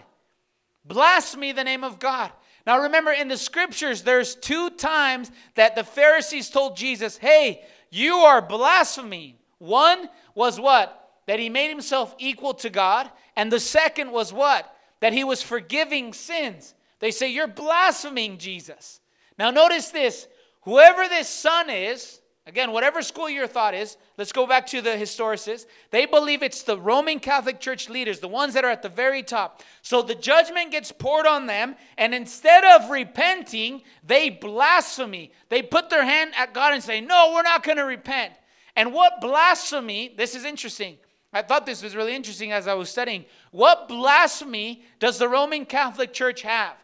[0.86, 2.32] Blaspheme the name of God.
[2.68, 8.16] Now remember, in the scriptures, there's two times that the Pharisees told Jesus, Hey, you
[8.16, 9.36] are blaspheming.
[9.58, 11.03] One was what?
[11.26, 13.10] That he made himself equal to God.
[13.36, 14.76] And the second was what?
[15.00, 16.74] That he was forgiving sins.
[17.00, 19.00] They say, You're blaspheming Jesus.
[19.38, 20.28] Now notice this
[20.62, 24.92] Whoever this sun is, again, whatever school your thought is, let's go back to the
[24.92, 25.66] historicists.
[25.92, 29.24] They believe it's the Roman Catholic Church leaders, the ones that are at the very
[29.24, 29.62] top.
[29.82, 35.30] So the judgment gets poured on them, and instead of repenting, they blaspheme.
[35.50, 38.34] They put their hand at God and say, No, we're not going to repent.
[38.76, 40.98] And what blasphemy, this is interesting.
[41.34, 43.26] I thought this was really interesting as I was studying.
[43.52, 46.76] What blasphemy does the Roman Catholic Church have?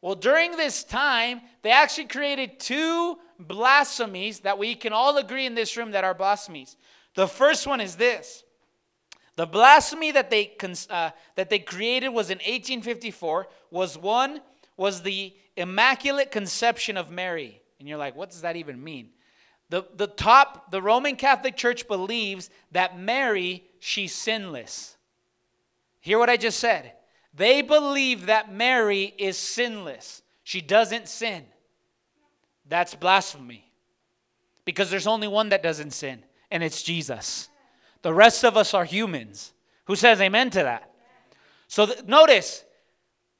[0.00, 5.54] Well, during this time, they actually created two blasphemies that we can all agree in
[5.54, 6.76] this room that are blasphemies.
[7.14, 8.42] The first one is this.
[9.36, 10.56] The blasphemy that they,
[10.90, 14.40] uh, that they created was in 1854 was one
[14.76, 17.62] was the immaculate conception of Mary.
[17.78, 19.10] And you're like, what does that even mean?
[19.72, 24.98] The, the top, the Roman Catholic Church believes that Mary, she's sinless.
[26.00, 26.92] Hear what I just said.
[27.32, 30.20] They believe that Mary is sinless.
[30.44, 31.46] She doesn't sin.
[32.68, 33.64] That's blasphemy.
[34.66, 37.48] Because there's only one that doesn't sin, and it's Jesus.
[38.02, 39.54] The rest of us are humans.
[39.86, 40.90] Who says amen to that?
[41.68, 42.62] So th- notice,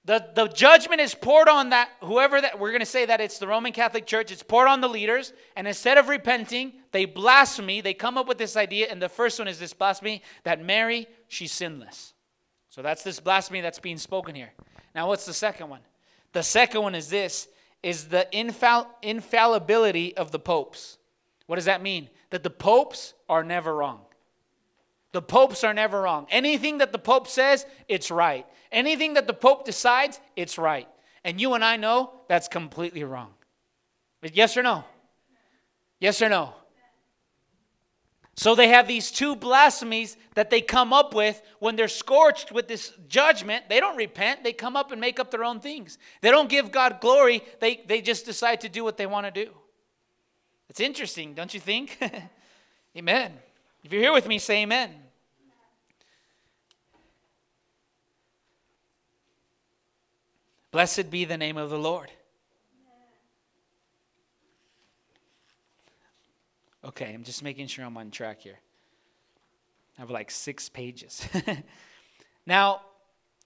[0.05, 3.39] the, the judgment is poured on that, whoever that, we're going to say that it's
[3.39, 7.83] the Roman Catholic Church, it's poured on the leaders, and instead of repenting, they blaspheme.
[7.83, 11.07] They come up with this idea, and the first one is this blasphemy that Mary,
[11.29, 12.15] she's sinless.
[12.69, 14.53] So that's this blasphemy that's being spoken here.
[14.95, 15.81] Now, what's the second one?
[16.33, 17.49] The second one is this
[17.83, 20.99] is the infall- infallibility of the popes.
[21.47, 22.09] What does that mean?
[22.31, 24.01] That the popes are never wrong.
[25.13, 26.27] The popes are never wrong.
[26.31, 28.47] Anything that the pope says, it's right.
[28.73, 30.89] Anything that the pope decides, it's right.
[31.23, 33.35] And you and I know that's completely wrong.
[34.21, 34.85] But Yes or no?
[36.01, 36.55] Yes or no?
[38.35, 42.67] So they have these two blasphemies that they come up with when they're scorched with
[42.67, 43.69] this judgment.
[43.69, 45.99] They don't repent, they come up and make up their own things.
[46.23, 49.45] They don't give God glory, they, they just decide to do what they want to
[49.45, 49.53] do.
[50.71, 51.99] It's interesting, don't you think?
[52.97, 53.33] amen.
[53.85, 54.95] If you're here with me, say amen.
[60.73, 62.11] Blessed be the name of the Lord.
[66.83, 68.59] Okay, I'm just making sure I'm on track here.
[69.97, 71.29] I have like six pages.
[72.47, 72.81] now,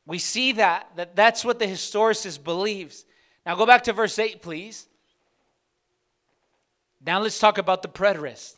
[0.06, 3.04] we see that, that that's what the historicist believes.
[3.44, 4.86] Now, go back to verse 8, please.
[7.04, 8.54] Now, let's talk about the preterist.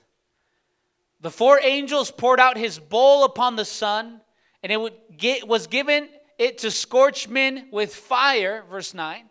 [1.23, 4.21] The four angels poured out his bowl upon the sun,
[4.63, 9.25] and it would get, was given it to scorch men with fire, verse 9.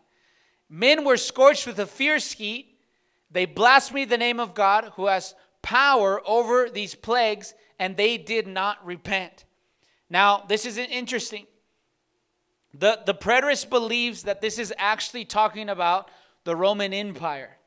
[0.70, 2.78] Men were scorched with a fierce heat
[3.32, 8.48] they blasphemed the name of God who has power over these plagues, and they did
[8.48, 9.46] not repent.
[10.10, 11.46] Now, this is interesting.
[12.74, 16.10] The, the preterist believes that this is actually talking about
[16.46, 17.58] the Roman Empire.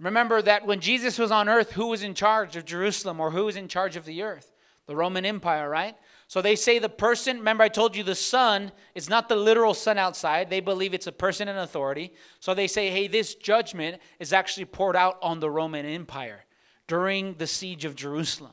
[0.00, 3.46] Remember that when Jesus was on earth, who was in charge of Jerusalem or who
[3.46, 4.52] was in charge of the earth?
[4.86, 5.96] The Roman Empire, right?
[6.28, 9.72] So they say the person, remember I told you the sun is not the literal
[9.72, 10.50] sun outside.
[10.50, 12.12] They believe it's a person in authority.
[12.38, 16.44] So they say, hey, this judgment is actually poured out on the Roman Empire
[16.86, 18.52] during the siege of Jerusalem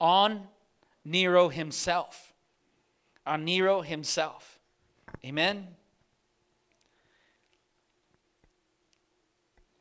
[0.00, 0.46] on
[1.04, 2.32] Nero himself.
[3.26, 4.60] On Nero himself.
[5.24, 5.66] Amen.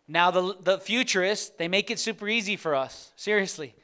[0.08, 3.12] Now, the, the futurist, they make it super easy for us.
[3.15, 3.76] Seriously.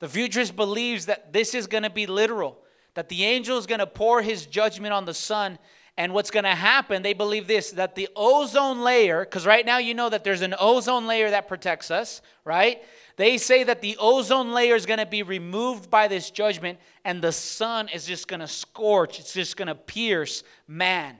[0.00, 2.58] The futurist believes that this is going to be literal
[2.98, 5.56] that the angel is going to pour his judgment on the sun
[5.98, 9.78] And what's going to happen, they believe this that the ozone layer, because right now
[9.78, 12.80] you know that there's an ozone layer that protects us, right?
[13.16, 17.20] They say that the ozone layer is going to be removed by this judgment, and
[17.20, 21.16] the sun is just going to scorch, it's just going to pierce man.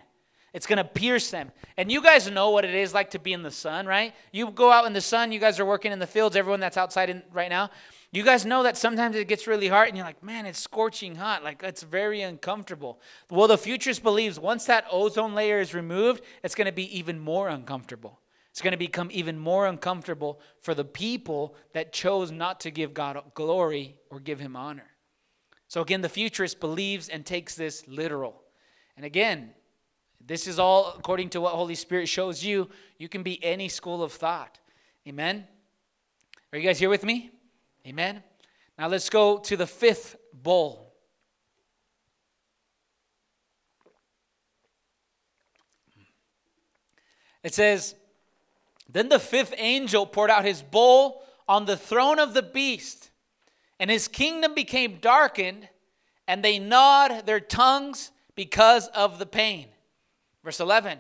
[0.55, 1.51] It's going to pierce them.
[1.77, 4.15] And you guys know what it is like to be in the sun, right?
[4.31, 6.77] You go out in the sun, you guys are working in the fields, everyone that's
[6.77, 7.71] outside in, right now.
[8.11, 11.17] You guys know that sometimes it gets really hot and you're like, man, it's scorching
[11.17, 11.45] hot.
[11.45, 13.01] Like, it's very uncomfortable.
[13.31, 17.19] Well, the futurist believes once that ozone layer is removed, it's going to be even
[17.19, 18.21] more uncomfortable.
[18.51, 22.95] It's going to become even more uncomfortable for the people that chose not to give
[22.95, 24.87] God glory or give him honor.
[25.69, 28.43] So, again, the futurist believes and takes this literal.
[28.97, 29.51] And again,
[30.25, 32.71] this is all according to what Holy Spirit shows you.
[32.99, 34.59] You can be any school of thought.
[35.07, 35.47] Amen?
[36.53, 37.31] Are you guys here with me?
[37.89, 38.23] Amen?
[38.79, 40.93] Now let's go to the fifth bowl.
[47.43, 47.95] It says,
[48.91, 53.11] Then the fifth angel poured out his bowl on the throne of the beast,
[53.81, 55.67] and his kingdom became darkened,
[56.27, 59.69] and they gnawed their tongues because of the pain.
[60.45, 60.99] Verse 11.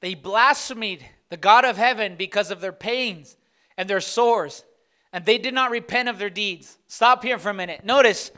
[0.00, 3.38] They blasphemed the God of heaven because of their pains
[3.76, 4.64] and their sores,
[5.12, 6.78] and they did not repent of their deeds.
[6.86, 7.84] Stop here for a minute.
[7.84, 8.30] Notice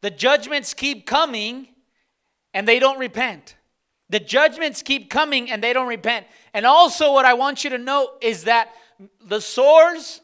[0.00, 1.68] the judgments keep coming
[2.54, 3.56] and they don't repent.
[4.10, 6.26] The judgments keep coming and they don't repent.
[6.52, 8.70] And also, what I want you to note is that
[9.24, 10.20] the sores,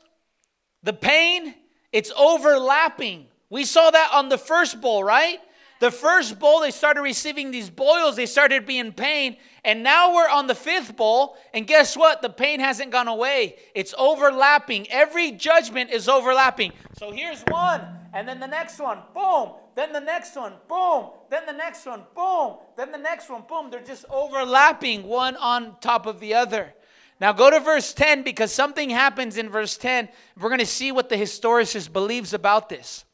[0.83, 1.55] the pain,
[1.93, 3.27] it's overlapping.
[3.51, 5.41] We saw that on the first bowl, right?
[5.81, 10.29] The first bowl, they started receiving these boils, they started being pain, and now we're
[10.29, 12.21] on the fifth bowl, and guess what?
[12.21, 13.57] The pain hasn't gone away.
[13.75, 14.91] It's overlapping.
[14.91, 16.73] Every judgment is overlapping.
[16.99, 21.47] So here's one, and then the next one, boom, then the next one, boom, then
[21.47, 23.71] the next one, boom, then the next one, boom.
[23.71, 26.75] They're just overlapping one on top of the other.
[27.21, 30.09] Now go to verse 10 because something happens in verse 10.
[30.41, 33.05] We're going to see what the historicist believes about this.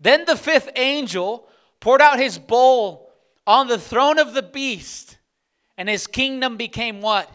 [0.00, 1.46] Then the fifth angel
[1.78, 3.12] poured out his bowl
[3.46, 5.18] on the throne of the beast,
[5.76, 7.30] and his kingdom became what?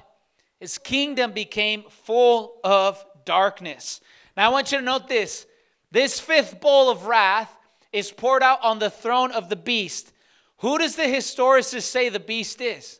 [0.60, 4.02] His kingdom became full of darkness.
[4.36, 5.46] Now I want you to note this
[5.92, 7.56] this fifth bowl of wrath
[7.92, 10.12] is poured out on the throne of the beast.
[10.58, 13.00] Who does the historicist say the beast is?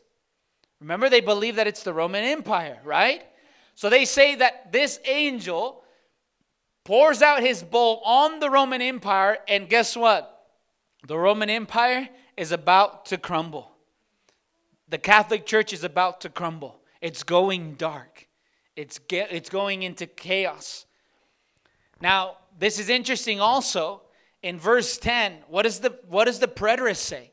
[0.80, 3.22] Remember, they believe that it's the Roman Empire, right?
[3.74, 5.82] So they say that this angel
[6.86, 10.46] pours out his bowl on the Roman Empire, and guess what?
[11.08, 13.72] The Roman Empire is about to crumble.
[14.88, 16.80] The Catholic Church is about to crumble.
[17.00, 18.28] It's going dark.
[18.76, 20.86] It's get, it's going into chaos.
[22.00, 24.02] Now, this is interesting also
[24.44, 25.38] in verse 10.
[25.48, 27.32] what, is the what does the preterist say?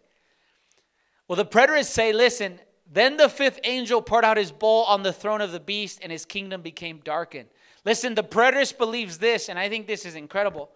[1.28, 2.60] Well, the preterists say, listen,
[2.92, 6.12] then the fifth angel poured out his bowl on the throne of the beast, and
[6.12, 7.50] his kingdom became darkened.
[7.86, 10.70] Listen, the preterist believes this, and I think this is incredible.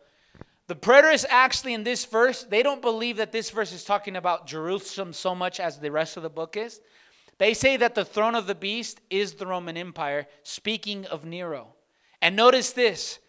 [0.67, 4.47] The preterists actually in this verse, they don't believe that this verse is talking about
[4.47, 6.81] Jerusalem so much as the rest of the book is.
[7.37, 11.67] They say that the throne of the beast is the Roman Empire, speaking of Nero.
[12.21, 13.19] And notice this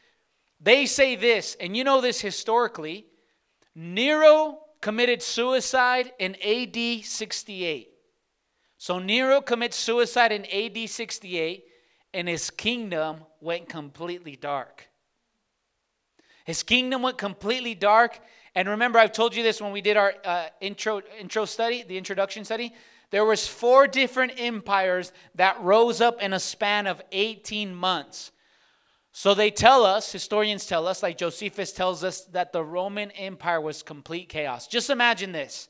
[0.60, 3.06] they say this, and you know this historically
[3.76, 7.90] Nero committed suicide in AD 68.
[8.76, 11.64] So Nero commits suicide in AD 68
[12.12, 14.88] and his kingdom went completely dark.
[16.44, 18.18] His kingdom went completely dark.
[18.54, 21.98] And remember, I've told you this when we did our uh, intro intro study, the
[21.98, 22.72] introduction study.
[23.10, 28.32] There was four different empires that rose up in a span of 18 months.
[29.12, 33.60] So they tell us, historians tell us, like Josephus tells us, that the Roman Empire
[33.60, 34.66] was complete chaos.
[34.66, 35.68] Just imagine this: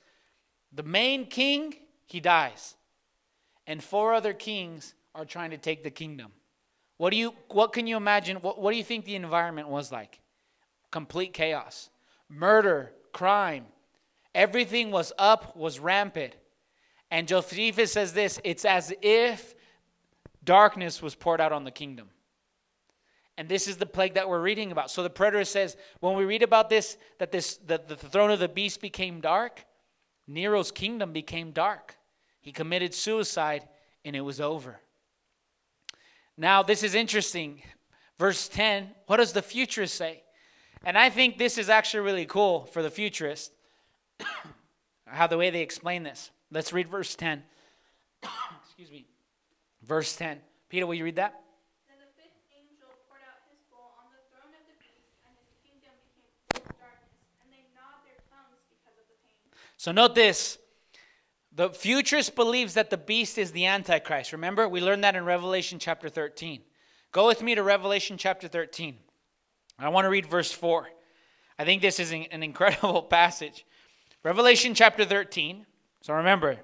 [0.72, 1.74] the main king,
[2.07, 2.77] he dies,
[3.66, 6.31] and four other kings are trying to take the kingdom.
[6.96, 8.37] What do you what can you imagine?
[8.38, 10.20] What, what do you think the environment was like?
[10.92, 11.90] Complete chaos.
[12.28, 13.66] Murder, crime.
[14.35, 16.35] Everything was up, was rampant.
[17.11, 19.55] And Josephus says this it's as if
[20.45, 22.11] darkness was poured out on the kingdom.
[23.36, 24.90] And this is the plague that we're reading about.
[24.90, 28.38] So the preterist says, when we read about this, that this the, the throne of
[28.38, 29.64] the beast became dark,
[30.28, 31.97] Nero's kingdom became dark.
[32.40, 33.68] He committed suicide
[34.05, 34.80] and it was over.
[36.39, 37.62] Now, this is interesting.
[38.16, 40.22] Verse 10, what does the futurist say?
[40.84, 43.53] And I think this is actually really cool for the futurist,
[45.07, 46.30] how the way they explain this.
[46.53, 47.43] Let's read verse 10.
[48.64, 49.07] Excuse me.
[49.82, 50.39] Verse 10.
[50.68, 51.41] Peter, will you read that?
[59.78, 60.59] So note this.
[61.59, 64.30] The futurist believes that the beast is the Antichrist.
[64.30, 66.61] Remember, we learned that in Revelation chapter 13.
[67.11, 68.96] Go with me to Revelation chapter 13.
[69.76, 70.88] I want to read verse 4.
[71.59, 73.66] I think this is an incredible passage.
[74.22, 75.66] Revelation chapter 13.
[76.00, 76.59] So remember,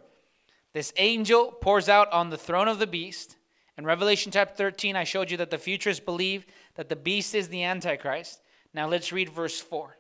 [0.75, 3.37] this angel pours out on the throne of the beast.
[3.77, 7.49] In Revelation chapter 13, I showed you that the futurists believe that the beast is
[7.49, 8.43] the Antichrist.
[8.73, 9.97] Now let's read verse 4.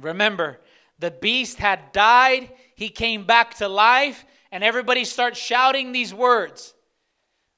[0.00, 0.58] Remember,
[1.00, 6.74] the beast had died, he came back to life, and everybody starts shouting these words.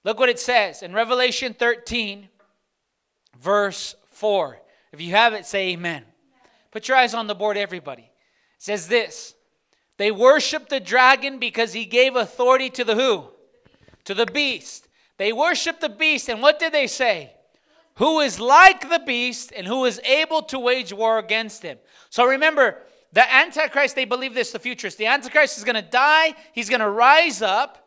[0.05, 2.29] Look what it says in Revelation 13,
[3.41, 4.61] verse 4.
[4.93, 6.05] If you have it, say amen.
[6.71, 8.03] Put your eyes on the board, everybody.
[8.03, 8.09] It
[8.59, 9.35] says this
[9.97, 13.29] They worship the dragon because he gave authority to the who?
[14.05, 14.89] To the beast.
[15.19, 17.33] They worship the beast, and what did they say?
[17.97, 21.79] Who is like the beast and who is able to wage war against him.
[22.09, 22.79] So remember,
[23.13, 24.99] the Antichrist, they believe this, the futurist.
[24.99, 27.87] The Antichrist is going to die, he's going to rise up,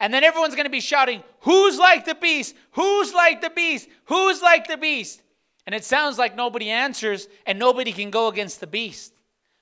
[0.00, 2.54] and then everyone's going to be shouting, Who's like the beast?
[2.72, 3.88] Who's like the beast?
[4.06, 5.22] Who's like the beast?
[5.66, 9.12] And it sounds like nobody answers and nobody can go against the beast.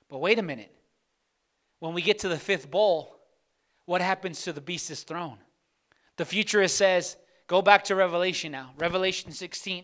[0.09, 0.71] But wait a minute.
[1.79, 3.17] When we get to the fifth bowl,
[3.85, 5.37] what happens to the beast's throne?
[6.17, 9.83] The futurist says, Go back to Revelation now, Revelation 16,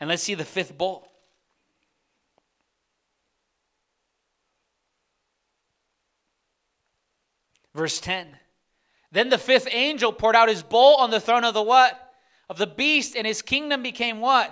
[0.00, 1.08] and let's see the fifth bowl.
[7.76, 8.26] Verse 10.
[9.12, 12.14] Then the fifth angel poured out his bowl on the throne of the what?
[12.48, 14.50] Of the beast, and his kingdom became what?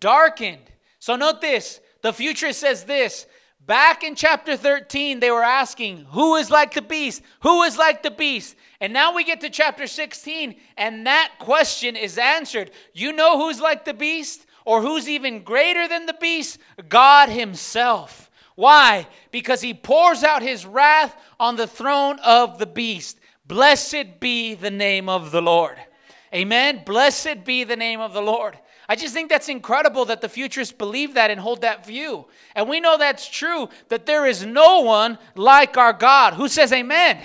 [0.00, 0.70] Darkened.
[0.98, 1.80] So note this.
[2.02, 3.26] The future says this.
[3.60, 7.22] Back in chapter 13, they were asking, Who is like the beast?
[7.40, 8.56] Who is like the beast?
[8.80, 12.72] And now we get to chapter 16, and that question is answered.
[12.92, 14.44] You know who's like the beast?
[14.66, 16.58] Or who's even greater than the beast?
[16.88, 18.28] God Himself.
[18.54, 19.06] Why?
[19.30, 23.18] Because He pours out His wrath on the throne of the beast.
[23.46, 25.76] Blessed be the name of the Lord.
[26.32, 26.82] Amen.
[26.84, 28.58] Blessed be the name of the Lord.
[28.88, 32.26] I just think that's incredible that the futurists believe that and hold that view.
[32.54, 36.34] And we know that's true, that there is no one like our God.
[36.34, 37.18] Who says amen?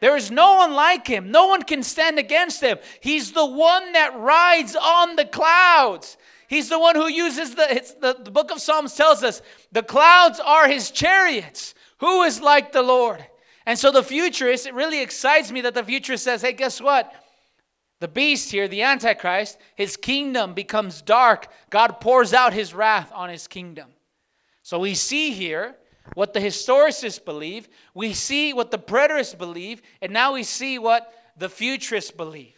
[0.00, 1.30] There is no one like him.
[1.30, 2.78] No one can stand against him.
[3.00, 6.16] He's the one that rides on the clouds.
[6.54, 9.42] He's the one who uses the, the, the book of Psalms tells us
[9.72, 11.74] the clouds are his chariots.
[11.98, 13.26] Who is like the Lord?
[13.66, 17.12] And so the futurist, it really excites me that the futurist says, hey, guess what?
[17.98, 21.48] The beast here, the Antichrist, his kingdom becomes dark.
[21.70, 23.88] God pours out his wrath on his kingdom.
[24.62, 25.74] So we see here
[26.14, 31.12] what the historicists believe, we see what the preterists believe, and now we see what
[31.36, 32.54] the futurists believe.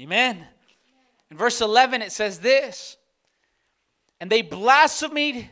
[0.00, 0.46] Amen.
[1.30, 2.96] In verse 11, it says this
[4.20, 5.48] And they blasphemed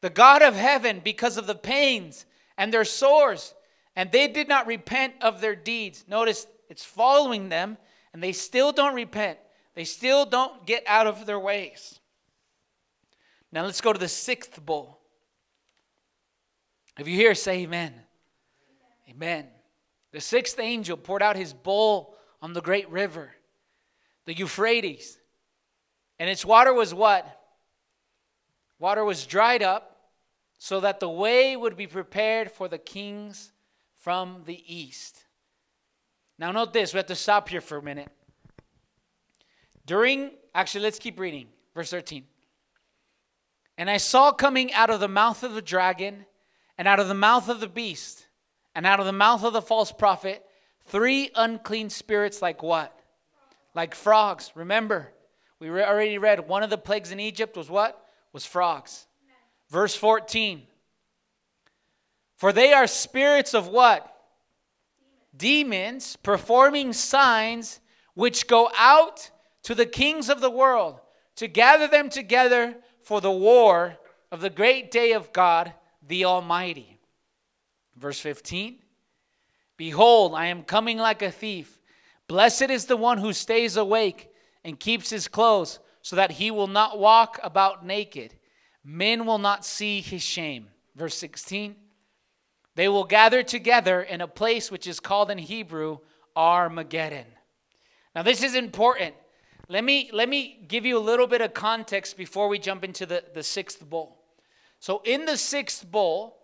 [0.00, 2.24] the God of heaven because of the pains
[2.56, 3.54] and their sores,
[3.96, 6.04] and they did not repent of their deeds.
[6.08, 7.78] Notice it's following them,
[8.12, 9.38] and they still don't repent.
[9.74, 12.00] They still don't get out of their ways.
[13.52, 15.00] Now let's go to the sixth bowl.
[16.98, 17.94] If you hear, say amen.
[19.08, 19.46] Amen.
[20.12, 23.30] The sixth angel poured out his bowl on the great river,
[24.28, 25.18] the Euphrates.
[26.18, 27.26] And its water was what?
[28.78, 30.10] Water was dried up
[30.58, 33.52] so that the way would be prepared for the kings
[33.96, 35.24] from the east.
[36.38, 36.92] Now, note this.
[36.92, 38.10] We have to stop here for a minute.
[39.86, 41.46] During, actually, let's keep reading.
[41.74, 42.24] Verse 13.
[43.78, 46.26] And I saw coming out of the mouth of the dragon
[46.76, 48.26] and out of the mouth of the beast,
[48.74, 50.44] and out of the mouth of the false prophet,
[50.84, 52.97] three unclean spirits like what?
[53.78, 54.50] Like frogs.
[54.56, 55.12] Remember,
[55.60, 58.04] we re- already read one of the plagues in Egypt was what?
[58.32, 59.06] Was frogs.
[59.70, 60.62] Verse 14.
[62.34, 64.12] For they are spirits of what?
[65.36, 67.78] Demons performing signs
[68.14, 69.30] which go out
[69.62, 70.98] to the kings of the world
[71.36, 72.74] to gather them together
[73.04, 73.96] for the war
[74.32, 75.72] of the great day of God
[76.04, 76.98] the Almighty.
[77.94, 78.80] Verse 15
[79.76, 81.77] Behold, I am coming like a thief.
[82.28, 84.30] Blessed is the one who stays awake
[84.62, 88.34] and keeps his clothes, so that he will not walk about naked.
[88.84, 90.68] Men will not see his shame.
[90.94, 91.74] Verse 16
[92.76, 95.98] They will gather together in a place which is called in Hebrew
[96.36, 97.26] Armageddon.
[98.14, 99.14] Now, this is important.
[99.68, 103.04] Let me, let me give you a little bit of context before we jump into
[103.04, 104.24] the, the sixth bowl.
[104.80, 106.37] So, in the sixth bowl,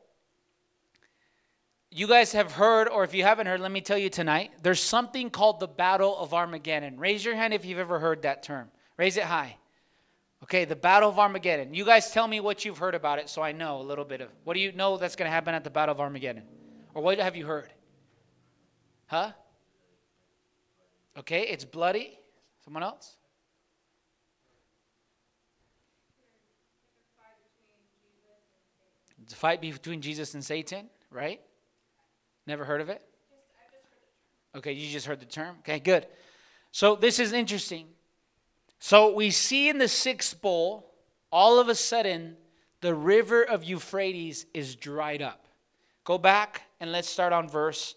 [1.96, 4.82] you guys have heard, or if you haven't heard, let me tell you tonight, there's
[4.82, 6.98] something called the Battle of Armageddon.
[6.98, 8.68] Raise your hand if you've ever heard that term.
[8.96, 9.56] Raise it high.
[10.42, 11.72] Okay, the Battle of Armageddon.
[11.72, 14.20] You guys tell me what you've heard about it so I know a little bit
[14.20, 14.28] of.
[14.42, 16.42] What do you know that's going to happen at the Battle of Armageddon?
[16.94, 17.72] Or what have you heard?
[19.06, 19.30] Huh?
[21.16, 22.18] Okay, it's bloody.
[22.64, 23.16] Someone else?
[29.22, 31.40] It's a fight between Jesus and Satan, right?
[32.46, 33.02] Never heard of it?
[34.56, 35.56] Okay, you just heard the term?
[35.60, 36.06] Okay, good.
[36.70, 37.86] So this is interesting.
[38.78, 40.92] So we see in the sixth bowl,
[41.32, 42.36] all of a sudden,
[42.80, 45.46] the river of Euphrates is dried up.
[46.04, 47.94] Go back and let's start on verse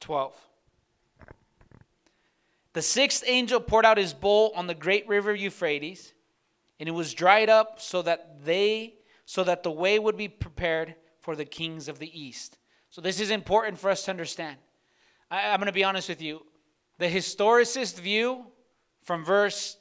[0.00, 0.34] 12.
[2.74, 6.12] The sixth angel poured out his bowl on the great river Euphrates,
[6.78, 10.94] and it was dried up so that they so that the way would be prepared
[11.18, 12.58] for the kings of the east.
[12.96, 14.56] So this is important for us to understand.
[15.30, 16.46] I, am going to be honest with you.
[16.96, 18.46] The historicist view
[19.02, 19.76] from verse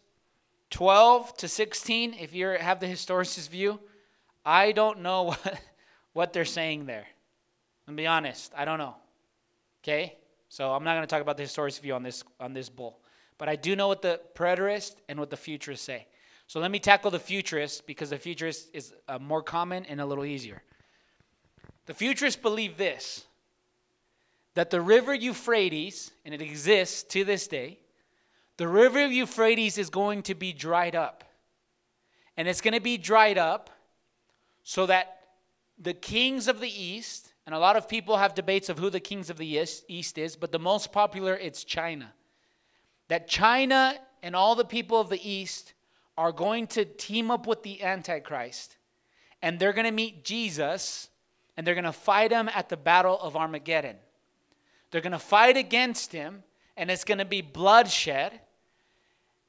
[0.71, 3.79] 12 to 16, if you have the historicist view,
[4.45, 5.61] I don't know what,
[6.11, 7.07] what they're saying there.
[7.87, 8.97] I'm be honest, I don't know.
[9.81, 10.17] Okay?
[10.49, 12.99] So I'm not going to talk about the historicist view on this on this bull.
[13.37, 16.05] But I do know what the preterist and what the futurists say.
[16.47, 20.05] So let me tackle the futurist because the futurist is uh, more common and a
[20.05, 20.63] little easier.
[21.85, 23.25] The futurists believe this
[24.55, 27.77] that the river Euphrates, and it exists to this day,
[28.55, 31.25] the river Euphrates is going to be dried up.
[32.37, 33.69] And it's going to be dried up
[34.63, 35.19] so that
[35.77, 39.01] the kings of the east, and a lot of people have debates of who the
[39.01, 42.13] kings of the east is, but the most popular it's China.
[43.09, 45.73] That China and all the people of the east
[46.17, 48.77] are going to team up with the Antichrist
[49.41, 51.09] and they're going to meet Jesus
[51.55, 53.97] and they're going to fight him at the Battle of Armageddon.
[54.91, 56.43] They're going to fight against him
[56.77, 58.41] and it's going to be bloodshed.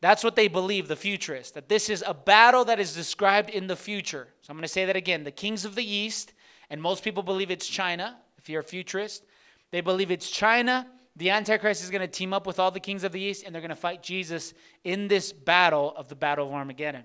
[0.01, 3.67] That's what they believe, the futurists, that this is a battle that is described in
[3.67, 4.29] the future.
[4.43, 5.25] So I'm going to say that again.
[5.25, 6.33] The kings of the East,
[6.71, 9.25] and most people believe it's China, if you're a futurist,
[9.73, 10.87] they believe it's China
[11.17, 13.55] the Antichrist is going to team up with all the kings of the east and
[13.55, 14.53] they're going to fight Jesus
[14.85, 17.05] in this battle of the Battle of Armageddon.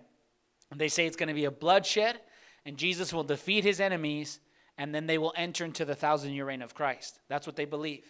[0.70, 2.20] And they say it's going to be a bloodshed
[2.66, 4.42] and Jesus will defeat his enemies
[4.78, 7.20] and then they will enter into the thousand year reign of Christ.
[7.28, 8.06] That's what they believe.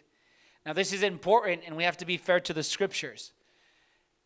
[0.66, 3.34] Now, this is important and we have to be fair to the scriptures.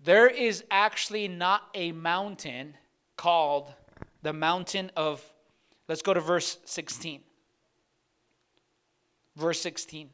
[0.04, 2.76] There is actually not a mountain
[3.16, 3.74] called
[4.22, 5.24] the mountain of,
[5.88, 7.22] let's go to verse 16.
[9.36, 10.10] Verse 16.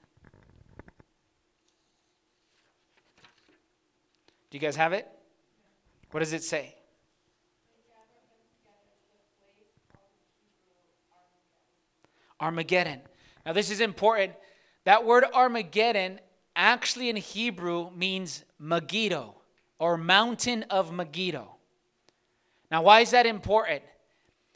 [4.50, 5.08] Do you guys have it?
[6.12, 6.76] What does it say?
[12.42, 13.00] Armageddon.
[13.46, 14.34] Now, this is important.
[14.84, 16.20] That word Armageddon
[16.56, 19.36] actually in Hebrew means Megiddo
[19.80, 21.48] or mountain of Megiddo.
[22.70, 23.84] Now, why is that important?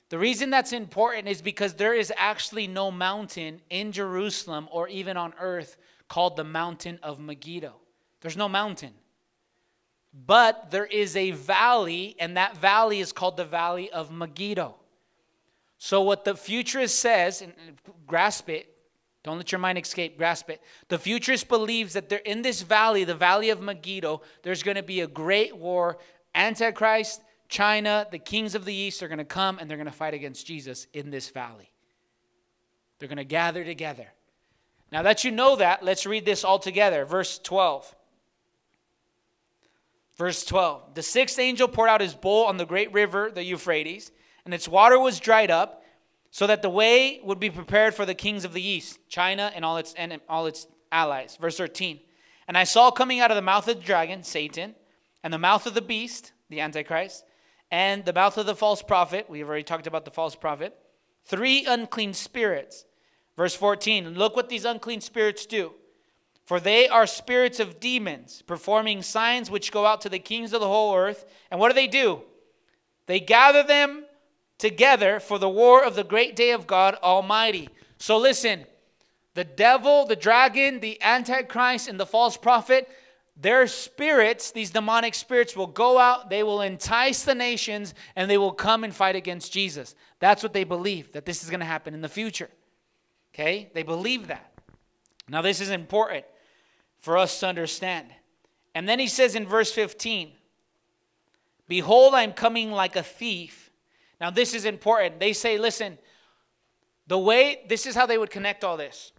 [0.09, 5.17] The reason that's important is because there is actually no mountain in Jerusalem or even
[5.17, 5.77] on earth
[6.07, 7.73] called the mountain of Megiddo.
[8.21, 8.93] There's no mountain.
[10.13, 14.75] But there is a valley, and that valley is called the Valley of Megiddo.
[15.85, 17.53] So, what the futurist says, and
[18.07, 18.75] grasp it,
[19.21, 20.59] don't let your mind escape, grasp it.
[20.87, 24.81] The futurist believes that there, in this valley, the Valley of Megiddo, there's going to
[24.81, 25.99] be a great war.
[26.33, 29.91] Antichrist, China, the kings of the east are going to come and they're going to
[29.91, 31.69] fight against Jesus in this valley.
[32.97, 34.07] They're going to gather together.
[34.91, 37.05] Now that you know that, let's read this all together.
[37.05, 37.95] Verse 12.
[40.17, 44.11] Verse 12 The sixth angel poured out his bowl on the great river, the Euphrates,
[44.45, 45.83] and its water was dried up,
[46.31, 49.65] so that the way would be prepared for the kings of the east, China and
[49.65, 51.37] all its, and all its allies.
[51.39, 51.99] Verse 13
[52.47, 54.75] And I saw coming out of the mouth of the dragon, Satan,
[55.23, 57.23] and the mouth of the beast, the Antichrist,
[57.71, 60.77] and the mouth of the false prophet, we've already talked about the false prophet,
[61.25, 62.85] three unclean spirits.
[63.35, 65.73] Verse 14 Look what these unclean spirits do.
[66.45, 70.61] For they are spirits of demons, performing signs which go out to the kings of
[70.61, 71.25] the whole earth.
[71.49, 72.21] And what do they do?
[73.07, 74.04] They gather them
[74.57, 77.69] together for the war of the great day of God Almighty.
[77.97, 78.65] So listen,
[79.33, 82.89] the devil, the dragon, the antichrist, and the false prophet,
[83.37, 88.37] their spirits, these demonic spirits, will go out, they will entice the nations, and they
[88.37, 89.93] will come and fight against Jesus.
[90.19, 92.49] That's what they believe, that this is going to happen in the future.
[93.33, 93.69] Okay?
[93.73, 94.53] They believe that.
[95.27, 96.25] Now, this is important
[96.99, 98.07] for us to understand.
[98.73, 100.31] And then he says in verse 15,
[101.67, 103.64] Behold, I'm coming like a thief.
[104.19, 105.19] Now, this is important.
[105.19, 105.97] They say, listen,
[107.07, 109.11] the way, this is how they would connect all this.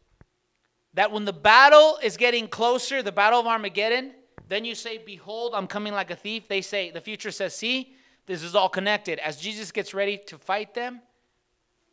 [0.95, 4.13] That when the battle is getting closer, the battle of Armageddon,
[4.49, 6.49] then you say, Behold, I'm coming like a thief.
[6.49, 7.95] They say, the future says, See,
[8.27, 9.19] This is all connected.
[9.19, 11.01] As Jesus gets ready to fight them,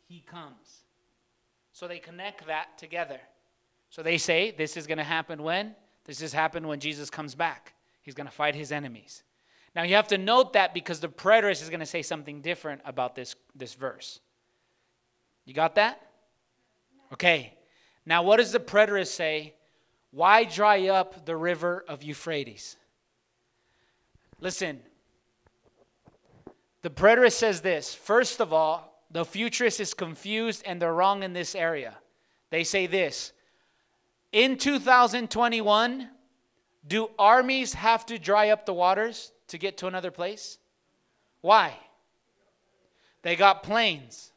[0.08, 0.84] he comes.
[1.72, 3.20] So they connect that together.
[3.90, 5.74] So they say, This is going to happen when?
[6.04, 7.74] This has happened when Jesus comes back.
[8.02, 9.22] He's going to fight his enemies.
[9.74, 12.80] Now you have to note that because the preterist is going to say something different
[12.84, 14.20] about this, this verse.
[15.44, 16.00] You got that?
[17.12, 17.54] Okay.
[18.06, 19.54] Now, what does the preterist say?
[20.10, 22.76] Why dry up the river of Euphrates?
[24.40, 24.80] Listen,
[26.82, 27.94] the preterist says this.
[27.94, 31.96] First of all, the futurist is confused and they're wrong in this area.
[32.50, 33.32] They say this
[34.32, 36.08] In 2021,
[36.86, 40.58] do armies have to dry up the waters to get to another place?
[41.40, 41.76] Why?
[43.22, 44.32] They got planes,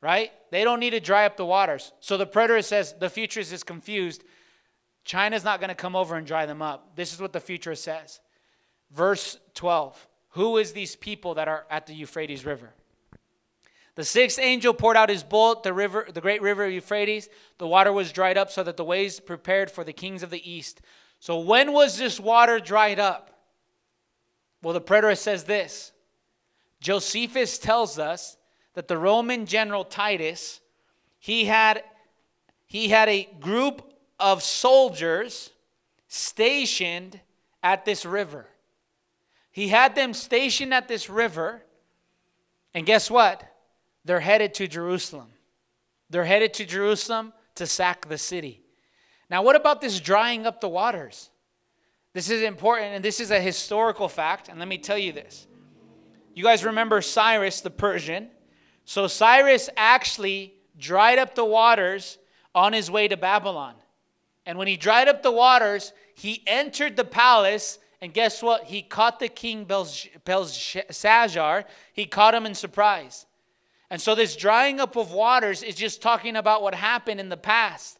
[0.00, 0.32] right?
[0.50, 1.92] They don't need to dry up the waters.
[2.00, 4.24] So the preterist says the futurist is confused.
[5.04, 6.96] China's not going to come over and dry them up.
[6.96, 8.20] This is what the futurist says.
[8.92, 12.72] Verse 12 Who is these people that are at the Euphrates River?
[13.96, 17.28] The sixth angel poured out his bolt, the river, the great river Euphrates.
[17.58, 20.50] The water was dried up so that the ways prepared for the kings of the
[20.50, 20.82] east.
[21.18, 23.30] So when was this water dried up?
[24.62, 25.92] Well, the preterist says this.
[26.80, 28.36] Josephus tells us
[28.74, 30.60] that the Roman general Titus,
[31.18, 31.82] he had
[32.66, 35.50] he had a group of soldiers
[36.08, 37.20] stationed
[37.62, 38.46] at this river.
[39.50, 41.62] He had them stationed at this river,
[42.74, 43.42] and guess what?
[44.04, 45.28] They're headed to Jerusalem.
[46.10, 48.62] They're headed to Jerusalem to sack the city.
[49.30, 51.30] Now, what about this drying up the waters?
[52.16, 55.46] This is important, and this is a historical fact, and let me tell you this.
[56.34, 58.30] You guys remember Cyrus the Persian?
[58.86, 62.16] So, Cyrus actually dried up the waters
[62.54, 63.74] on his way to Babylon.
[64.46, 68.64] And when he dried up the waters, he entered the palace and guess what?
[68.64, 69.66] He caught the king
[70.24, 71.64] Belshazzar.
[71.92, 73.26] He caught him in surprise.
[73.90, 77.36] And so, this drying up of waters is just talking about what happened in the
[77.36, 77.95] past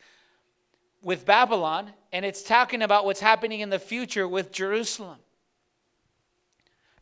[1.02, 5.18] with Babylon, and it's talking about what's happening in the future with Jerusalem.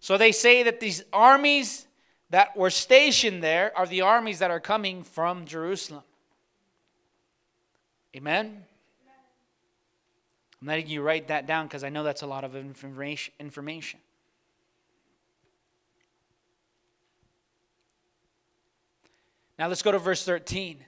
[0.01, 1.87] So, they say that these armies
[2.31, 6.03] that were stationed there are the armies that are coming from Jerusalem.
[8.17, 8.65] Amen?
[10.61, 13.35] I'm letting you write that down because I know that's a lot of information.
[13.39, 14.01] Information.
[19.59, 20.79] Now let's go to verse 13.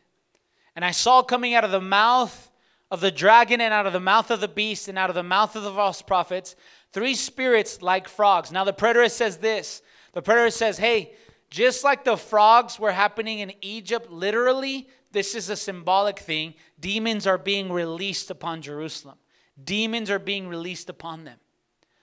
[0.75, 2.51] And I saw coming out of the mouth
[2.91, 5.23] of the dragon and out of the mouth of the beast and out of the
[5.23, 6.57] mouth of the false prophets
[6.93, 8.51] three spirits like frogs.
[8.51, 9.83] Now the preterist says this.
[10.13, 11.13] The preterist says, hey,
[11.51, 16.55] just like the frogs were happening in Egypt, literally, this is a symbolic thing.
[16.81, 19.19] Demons are being released upon Jerusalem
[19.63, 21.39] demons are being released upon them.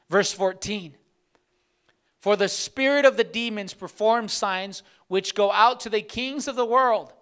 [0.09, 0.95] Verse 14
[2.19, 6.55] For the spirit of the demons performs signs which go out to the kings of
[6.55, 7.13] the world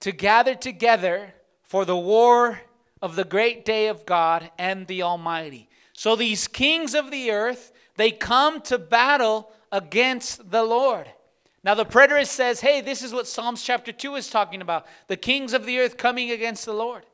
[0.00, 2.60] to gather together for the war
[3.02, 5.68] of the great day of God and the Almighty.
[5.92, 11.06] So these kings of the earth, they come to battle against the Lord.
[11.64, 14.86] Now the preterist says, hey, this is what Psalms chapter 2 is talking about.
[15.08, 17.04] The kings of the earth coming against the Lord.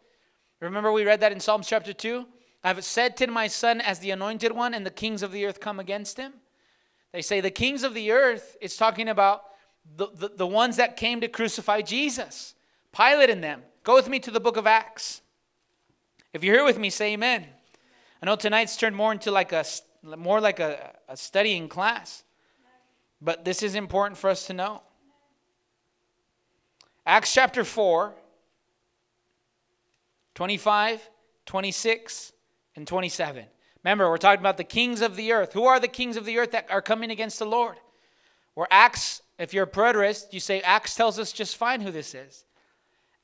[0.60, 2.26] Remember, we read that in Psalms chapter 2?
[2.62, 5.44] I have said to my son as the anointed one, and the kings of the
[5.46, 6.34] earth come against him.
[7.12, 9.42] They say the kings of the earth, it's talking about
[9.96, 12.54] the, the, the ones that came to crucify Jesus.
[12.97, 13.62] Pilate and them.
[13.84, 15.22] Go with me to the book of Acts.
[16.32, 17.47] If you're here with me, say amen.
[18.22, 19.64] I know tonight's turned more into like a
[20.16, 22.24] more like a, a studying class.
[23.20, 24.82] But this is important for us to know.
[27.07, 28.14] Acts chapter 4,
[30.34, 31.09] 25,
[31.47, 32.32] 26,
[32.76, 33.45] and 27.
[33.84, 35.53] Remember, we're talking about the kings of the earth.
[35.53, 37.76] Who are the kings of the earth that are coming against the Lord?
[38.55, 42.14] Or Acts, if you're a preterist, you say Acts tells us just fine who this
[42.14, 42.45] is.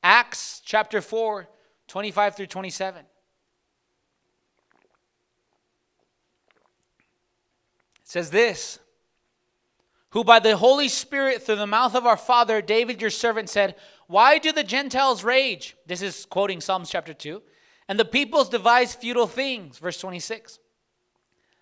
[0.03, 1.47] Acts chapter 4,
[1.87, 3.01] 25 through 27.
[3.01, 3.05] It
[8.03, 8.79] says this
[10.11, 13.75] Who by the Holy Spirit, through the mouth of our father David, your servant, said,
[14.09, 15.77] why do the Gentiles rage?
[15.85, 17.43] This is quoting Psalms chapter 2.
[17.87, 19.77] And the peoples devise futile things.
[19.77, 20.57] Verse 26.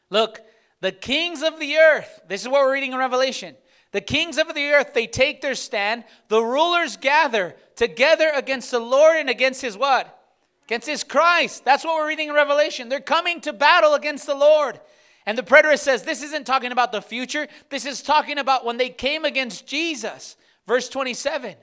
[0.09, 0.39] Look,
[0.79, 3.57] the kings of the earth, this is what we're reading in Revelation.
[3.91, 6.05] The kings of the earth, they take their stand.
[6.29, 10.13] The rulers gather together against the Lord and against his what?
[10.65, 11.63] Against his Christ.
[11.63, 12.89] That's what we're reading in Revelation.
[12.89, 14.79] They're coming to battle against the Lord.
[15.25, 17.47] And the preterist says this isn't talking about the future.
[17.69, 20.35] This is talking about when they came against Jesus.
[20.67, 21.55] Verse 27.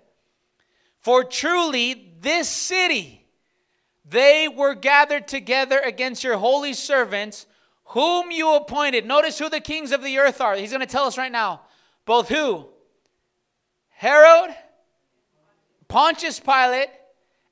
[1.01, 3.27] For truly, this city,
[4.07, 7.47] they were gathered together against your holy servants
[7.89, 9.07] whom you appointed.
[9.07, 10.57] Notice who the kings of the earth are.
[10.57, 11.61] He's going to tell us right now.
[12.07, 12.67] Both who?
[13.91, 14.55] Herod,
[15.95, 16.89] Pontius Pilate,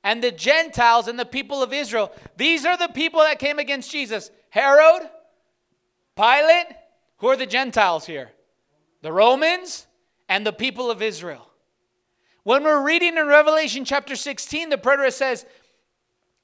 [0.03, 2.11] and the Gentiles and the people of Israel.
[2.35, 4.31] These are the people that came against Jesus.
[4.49, 5.09] Herod,
[6.17, 6.65] Pilate,
[7.19, 8.31] who are the Gentiles here?
[9.01, 9.87] The Romans
[10.27, 11.47] and the people of Israel.
[12.43, 15.45] When we're reading in Revelation chapter 16, the preterist says,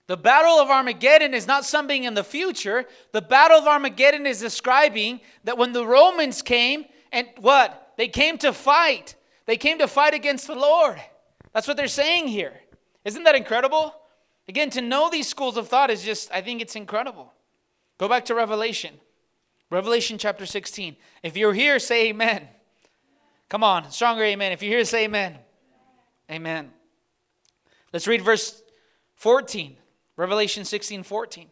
[0.07, 2.85] the battle of Armageddon is not something in the future.
[3.11, 7.91] The battle of Armageddon is describing that when the Romans came and what?
[7.97, 9.15] They came to fight.
[9.47, 10.97] They came to fight against the Lord.
[11.53, 12.53] That's what they're saying here.
[13.05, 13.95] Isn't that incredible?
[14.47, 17.33] Again, to know these schools of thought is just, I think it's incredible.
[17.97, 18.95] Go back to Revelation.
[19.69, 20.95] Revelation chapter 16.
[21.21, 22.47] If you're here, say amen.
[23.49, 24.51] Come on, stronger amen.
[24.51, 25.37] If you're here, say amen.
[26.31, 26.71] Amen.
[27.93, 28.61] Let's read verse
[29.15, 29.75] 14.
[30.15, 31.47] Revelation 16 14.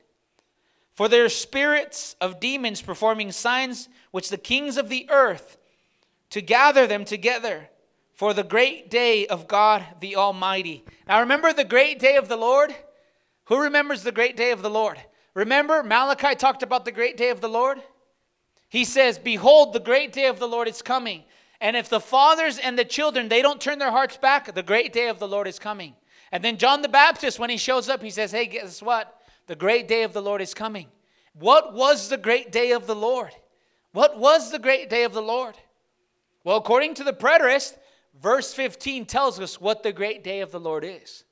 [0.93, 5.57] For there are spirits of demons performing signs which the kings of the earth
[6.31, 7.69] to gather them together
[8.17, 10.83] for the great day of God the Almighty.
[11.07, 12.75] Now remember the great day of the Lord?
[13.45, 14.97] Who remembers the great day of the Lord?
[15.35, 17.79] Remember, Malachi talked about the great day of the Lord?
[18.69, 21.25] He says, Behold, the great day of the Lord is coming.
[21.61, 24.93] And if the fathers and the children, they don't turn their hearts back, the great
[24.93, 25.93] day of the Lord is coming.
[26.31, 29.21] And then John the Baptist, when he shows up, he says, Hey, guess what?
[29.45, 30.87] The great day of the Lord is coming.
[31.33, 33.31] What was the great day of the Lord?
[33.91, 35.53] What was the great day of the Lord?
[36.43, 37.77] Well, according to the preterist,
[38.21, 41.23] verse 15 tells us what the great day of the Lord is.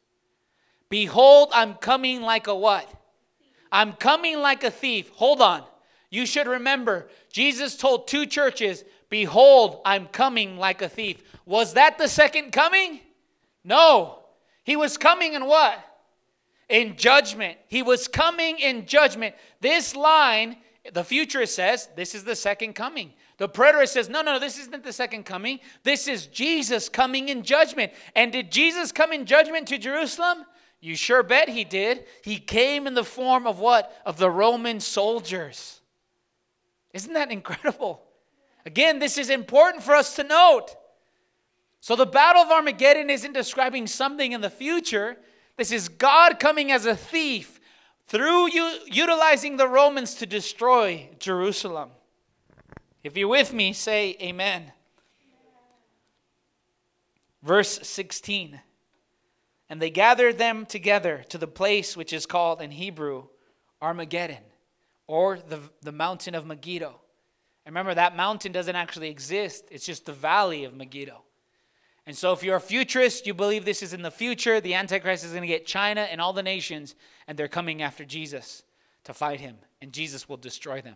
[0.89, 2.89] Behold, I'm coming like a what?
[3.71, 5.09] I'm coming like a thief.
[5.15, 5.63] Hold on.
[6.09, 11.21] You should remember, Jesus told two churches, Behold, I'm coming like a thief.
[11.45, 12.99] Was that the second coming?
[13.63, 14.19] No.
[14.63, 15.79] He was coming in what?
[16.69, 17.57] In judgment.
[17.67, 19.36] He was coming in judgment.
[19.61, 20.57] This line,
[20.91, 23.13] the futurist says, this is the second coming.
[23.38, 25.59] The preterist says, no, no, this isn't the second coming.
[25.83, 27.91] This is Jesus coming in judgment.
[28.15, 30.45] And did Jesus come in judgment to Jerusalem?
[30.79, 32.05] You sure bet he did.
[32.23, 33.91] He came in the form of what?
[34.05, 35.81] Of the Roman soldiers.
[36.93, 38.03] Isn't that incredible?
[38.65, 40.75] Again, this is important for us to note.
[41.81, 45.17] So the Battle of Armageddon isn't describing something in the future.
[45.57, 47.59] This is God coming as a thief
[48.07, 48.49] through
[48.86, 51.89] utilizing the Romans to destroy Jerusalem.
[53.05, 54.71] If you're with me, say amen.
[57.43, 58.59] Verse 16.
[59.69, 63.25] And they gathered them together to the place which is called in Hebrew
[63.79, 64.41] Armageddon,
[65.05, 66.99] or the, the mountain of Megiddo.
[67.63, 71.21] And remember, that mountain doesn't actually exist, it's just the valley of Megiddo.
[72.07, 75.23] And so, if you're a futurist, you believe this is in the future, the Antichrist
[75.23, 76.95] is going to get China and all the nations,
[77.27, 78.63] and they're coming after Jesus
[79.03, 80.95] to fight him, and Jesus will destroy them.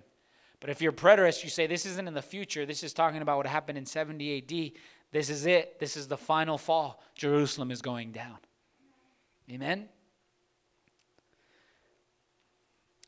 [0.59, 3.37] But if you're preterist, you say this isn't in the future, this is talking about
[3.37, 4.71] what happened in 70 AD.
[5.11, 5.79] This is it.
[5.79, 7.01] This is the final fall.
[7.15, 8.37] Jerusalem is going down.
[9.49, 9.89] Amen?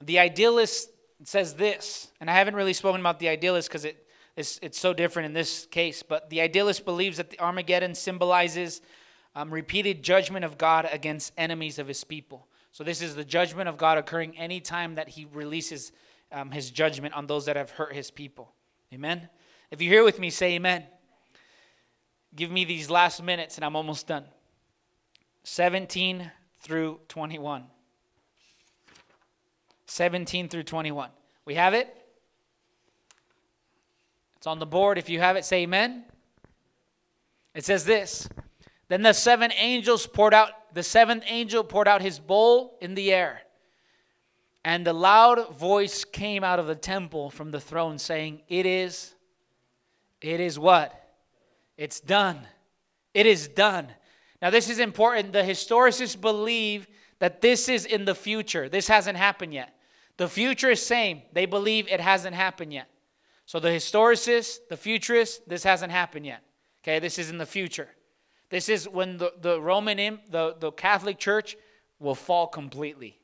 [0.01, 0.89] The idealist
[1.23, 4.93] says this, and I haven't really spoken about the idealist because it it's, it's so
[4.93, 8.81] different in this case, but the idealist believes that the Armageddon symbolizes
[9.35, 12.47] um, repeated judgment of God against enemies of his people.
[12.71, 15.91] So, this is the judgment of God occurring anytime that he releases
[16.31, 18.53] um, his judgment on those that have hurt his people.
[18.93, 19.29] Amen?
[19.69, 20.85] If you're here with me, say amen.
[22.35, 24.25] Give me these last minutes and I'm almost done.
[25.43, 27.65] 17 through 21.
[29.85, 31.09] 17 through 21.
[31.45, 31.95] We have it?
[34.37, 34.97] It's on the board.
[34.97, 36.05] If you have it, say amen.
[37.53, 38.27] It says this
[38.87, 43.13] Then the seven angels poured out, the seventh angel poured out his bowl in the
[43.13, 43.41] air.
[44.63, 49.15] And the loud voice came out of the temple from the throne saying, It is,
[50.21, 50.97] it is what?
[51.77, 52.39] It's done.
[53.13, 53.87] It is done.
[54.41, 55.33] Now, this is important.
[55.33, 56.87] The historicists believe
[57.19, 58.69] that this is in the future.
[58.69, 59.75] This hasn't happened yet.
[60.17, 61.21] The future is same.
[61.33, 62.87] They believe it hasn't happened yet.
[63.45, 66.43] So the historicists, the futurists, this hasn't happened yet.
[66.83, 67.89] Okay, this is in the future.
[68.49, 71.55] This is when the, the Roman, the, the Catholic Church
[71.99, 73.20] will fall completely.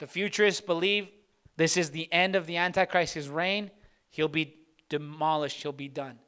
[0.00, 1.08] The futurists believe
[1.56, 3.70] this is the end of the Antichrist's reign.
[4.08, 4.56] He'll be
[4.88, 6.18] demolished, he'll be done.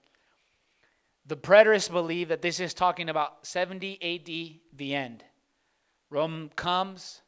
[1.27, 5.25] The preterists believe that this is talking about 70 AD, the end.
[6.11, 7.23] Rome comes,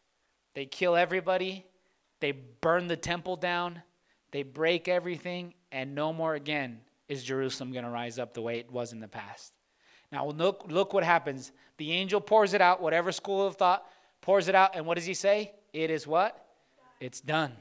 [0.55, 1.65] they kill everybody,
[2.21, 3.83] they burn the temple down,
[4.31, 8.59] they break everything, and no more again is Jerusalem going to rise up the way
[8.59, 9.55] it was in the past.
[10.13, 11.53] Now, look, look what happens.
[11.79, 13.87] The angel pours it out, whatever school of thought
[14.21, 15.53] pours it out, and what does he say?
[15.75, 16.41] It is what?
[17.01, 17.53] It's done.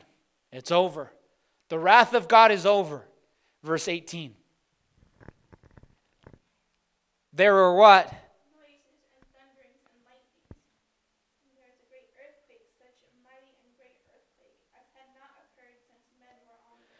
[0.51, 1.11] It's over.
[1.69, 3.03] The wrath of God is over.
[3.63, 4.35] Verse 18.
[7.33, 8.13] There were what?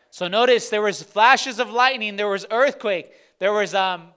[0.10, 4.10] So notice there was flashes of lightning, there was earthquake, there was um,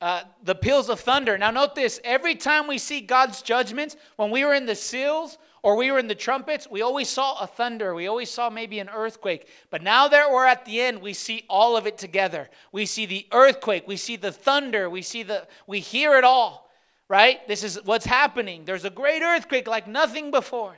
[0.00, 1.36] uh, the peals of thunder.
[1.36, 5.36] Now note this: every time we see God's judgments, when we were in the seals
[5.66, 8.78] or we were in the trumpets, we always saw a thunder, we always saw maybe
[8.78, 9.48] an earthquake.
[9.68, 12.48] But now that we're at the end, we see all of it together.
[12.70, 16.70] We see the earthquake, we see the thunder, we see the we hear it all.
[17.08, 17.44] Right?
[17.48, 18.64] This is what's happening.
[18.64, 20.76] There's a great earthquake like nothing before.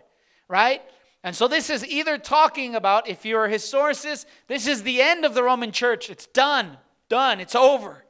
[0.49, 0.81] Right?
[1.23, 5.35] And so this is either talking about, if you're historicist, this is the end of
[5.35, 6.09] the Roman church.
[6.09, 6.79] It's done,
[7.11, 8.07] done, it's over.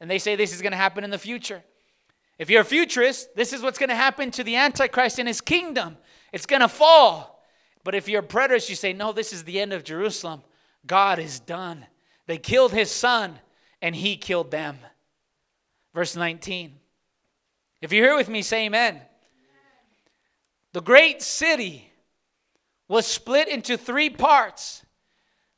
[0.00, 1.64] And they say this is going to happen in the future.
[2.38, 5.40] If you're a futurist, this is what's going to happen to the Antichrist in his
[5.40, 5.96] kingdom.
[6.32, 7.44] It's going to fall.
[7.84, 10.42] But if you're a preterist, you say, no, this is the end of Jerusalem.
[10.86, 11.86] God is done.
[12.26, 13.38] They killed his son,
[13.82, 14.78] and he killed them.
[15.94, 16.76] Verse 19.
[17.80, 19.00] If you're here with me, say amen.
[20.72, 21.90] The great city
[22.86, 24.84] was split into three parts.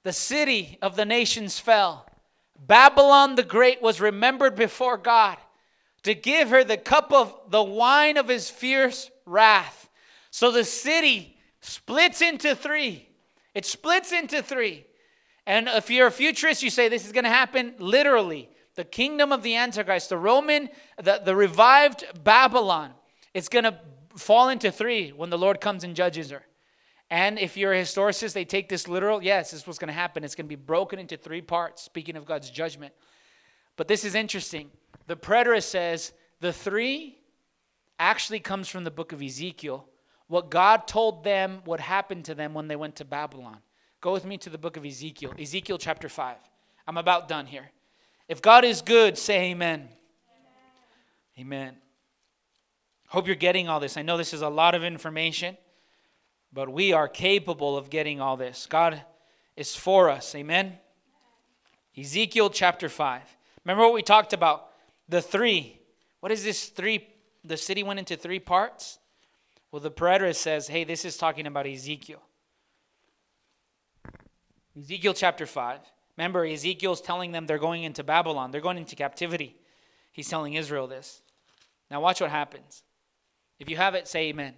[0.04, 2.06] The city of the nations fell.
[2.58, 5.36] Babylon the Great was remembered before God
[6.04, 9.81] to give her the cup of the wine of his fierce wrath.
[10.32, 13.06] So the city splits into three.
[13.54, 14.86] It splits into three.
[15.46, 18.48] And if you're a futurist, you say this is going to happen literally.
[18.74, 22.92] The kingdom of the Antichrist, the Roman, the, the revived Babylon,
[23.34, 23.78] it's going to
[24.16, 26.42] fall into three when the Lord comes and judges her.
[27.10, 29.22] And if you're a historicist, they take this literal.
[29.22, 30.24] Yes, this is what's going to happen.
[30.24, 32.94] It's going to be broken into three parts, speaking of God's judgment.
[33.76, 34.70] But this is interesting.
[35.08, 37.18] The preterist says the three
[37.98, 39.86] actually comes from the book of Ezekiel,
[40.32, 43.58] what God told them would happen to them when they went to Babylon.
[44.00, 46.36] Go with me to the book of Ezekiel, Ezekiel chapter 5.
[46.86, 47.70] I'm about done here.
[48.28, 49.90] If God is good, say amen.
[51.38, 51.60] Amen.
[51.68, 51.76] amen.
[53.08, 53.98] Hope you're getting all this.
[53.98, 55.58] I know this is a lot of information,
[56.50, 58.64] but we are capable of getting all this.
[58.64, 59.02] God
[59.54, 60.34] is for us.
[60.34, 60.78] Amen.
[61.94, 63.20] Ezekiel chapter 5.
[63.66, 64.70] Remember what we talked about?
[65.10, 65.78] The three.
[66.20, 67.06] What is this three?
[67.44, 68.98] The city went into three parts?
[69.72, 72.20] Well, the preterist says, hey, this is talking about Ezekiel.
[74.78, 75.80] Ezekiel chapter 5.
[76.18, 79.56] Remember, Ezekiel's telling them they're going into Babylon, they're going into captivity.
[80.12, 81.22] He's telling Israel this.
[81.90, 82.82] Now, watch what happens.
[83.58, 84.54] If you have it, say amen.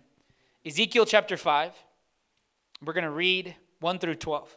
[0.66, 1.72] Ezekiel chapter 5.
[2.84, 4.56] We're going to read 1 through 12.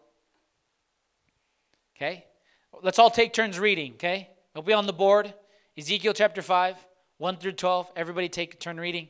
[1.95, 2.25] Okay?
[2.81, 4.29] Let's all take turns reading, okay?
[4.53, 5.33] It'll be on the board.
[5.77, 6.75] Ezekiel chapter 5,
[7.19, 7.91] 1 through 12.
[7.95, 9.09] Everybody take a turn reading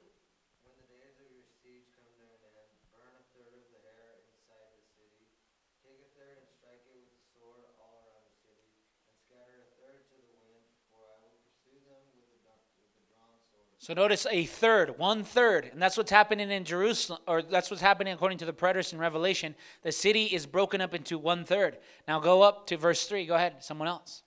[13.81, 17.81] So notice a third, one third, and that's what's happening in Jerusalem, or that's what's
[17.81, 19.55] happening according to the preterists in Revelation.
[19.81, 21.79] The city is broken up into one third.
[22.07, 23.25] Now go up to verse 3.
[23.25, 24.21] Go ahead, someone else.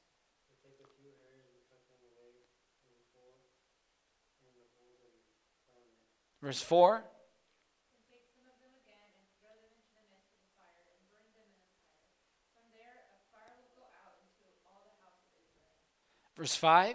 [6.42, 7.04] In four.
[16.36, 16.94] Verse 4.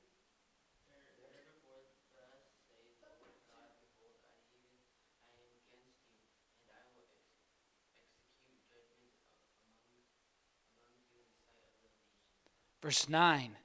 [12.81, 13.57] Verse 9.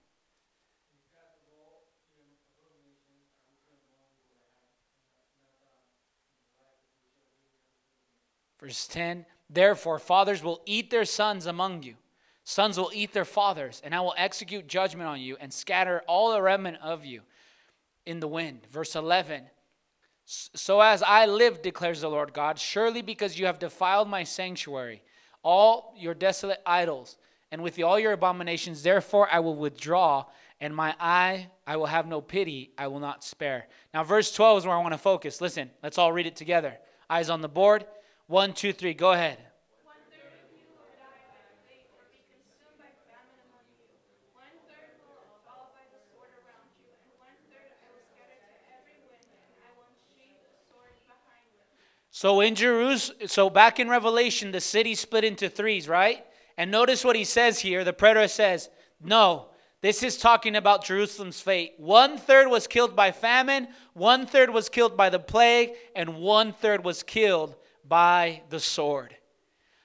[8.59, 11.95] Verse 10 Therefore, fathers will eat their sons among you,
[12.43, 16.33] sons will eat their fathers, and I will execute judgment on you and scatter all
[16.33, 17.23] the remnant of you.
[18.07, 18.61] in the wind.
[18.71, 19.43] Verse 11.
[20.25, 25.03] So as I live, declares the Lord God, surely because you have defiled my sanctuary,
[25.43, 27.17] all your desolate idols,
[27.51, 30.25] and with all your abominations, therefore I will withdraw,
[30.61, 33.67] and my eye I will have no pity, I will not spare.
[33.95, 35.41] Now, verse 12 is where I want to focus.
[35.41, 36.79] Listen, let's all read it together.
[37.09, 37.87] Eyes on the board.
[38.27, 39.39] One, two, three, go ahead.
[52.17, 56.25] So in Jerusalem, so back in Revelation, the city split into threes, right?
[56.57, 57.85] And notice what he says here.
[57.85, 58.71] The preterist says,
[59.03, 59.49] no,
[59.83, 61.75] this is talking about Jerusalem's fate.
[61.77, 66.53] One third was killed by famine, one third was killed by the plague, and one
[66.53, 69.17] third was killed by the sword.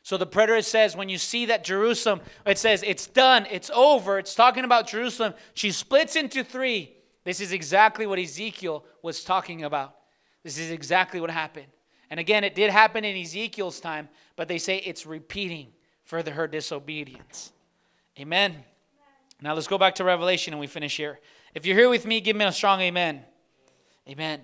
[0.04, 4.18] So the preterist says, when you see that Jerusalem, it says it's done, it's over,
[4.18, 5.34] it's talking about Jerusalem.
[5.54, 6.96] She splits into three.
[7.24, 9.96] This is exactly what Ezekiel was talking about.
[10.44, 11.68] This is exactly what happened.
[12.10, 15.68] And again, it did happen in Ezekiel's time, but they say it's repeating
[16.12, 17.54] for the, her disobedience.
[18.20, 18.66] Amen.
[19.42, 21.22] Now let's go back to Revelation and we finish here.
[21.56, 23.24] If you're here with me, give me a strong amen.
[24.10, 24.42] Amen.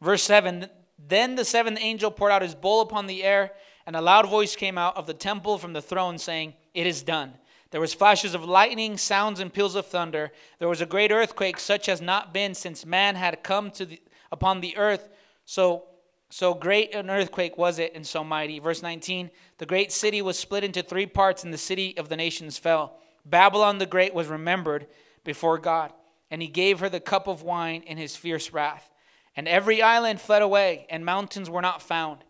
[0.00, 3.50] Verse 7 Then the seventh angel poured out his bowl upon the air,
[3.84, 7.02] and a loud voice came out of the temple from the throne, saying, It is
[7.02, 7.32] done.
[7.72, 10.30] There was flashes of lightning, sounds, and peals of thunder.
[10.60, 14.00] There was a great earthquake, such as not been since man had come to the,
[14.30, 15.08] upon the earth.
[15.46, 15.86] So,
[16.30, 18.58] so great an earthquake was it, and so mighty.
[18.58, 22.16] Verse 19 The great city was split into three parts, and the city of the
[22.16, 22.98] nations fell.
[23.24, 24.86] Babylon the Great was remembered
[25.24, 25.92] before God,
[26.30, 28.90] and he gave her the cup of wine in his fierce wrath.
[29.36, 32.24] And every island fled away, and mountains were not found.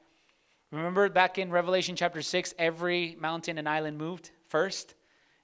[0.70, 4.94] Remember back in Revelation chapter 6, every mountain and island moved first,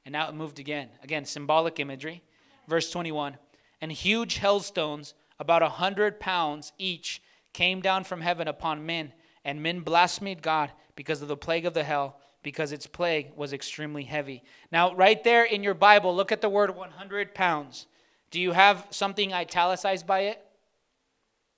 [0.04, 0.88] and now it moved again.
[1.02, 2.22] Again, symbolic imagery.
[2.66, 3.36] Verse 21
[3.80, 7.22] And huge hailstones, about a hundred pounds each,
[7.52, 9.12] came down from heaven upon men,
[9.44, 13.52] and men blasphemed God because of the plague of the hell, because its plague was
[13.52, 14.42] extremely heavy.
[14.72, 17.86] Now, right there in your Bible, look at the word 100 pounds.
[18.30, 20.44] Do you have something italicized by it?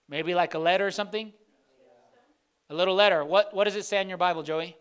[0.09, 1.33] Maybe like a letter or something?
[2.71, 3.25] A little letter.
[3.25, 4.77] What, what does it say in your Bible, Joey?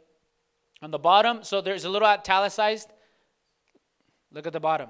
[0.82, 2.90] On the bottom, so there's a little italicized.
[4.32, 4.90] Look at the bottom.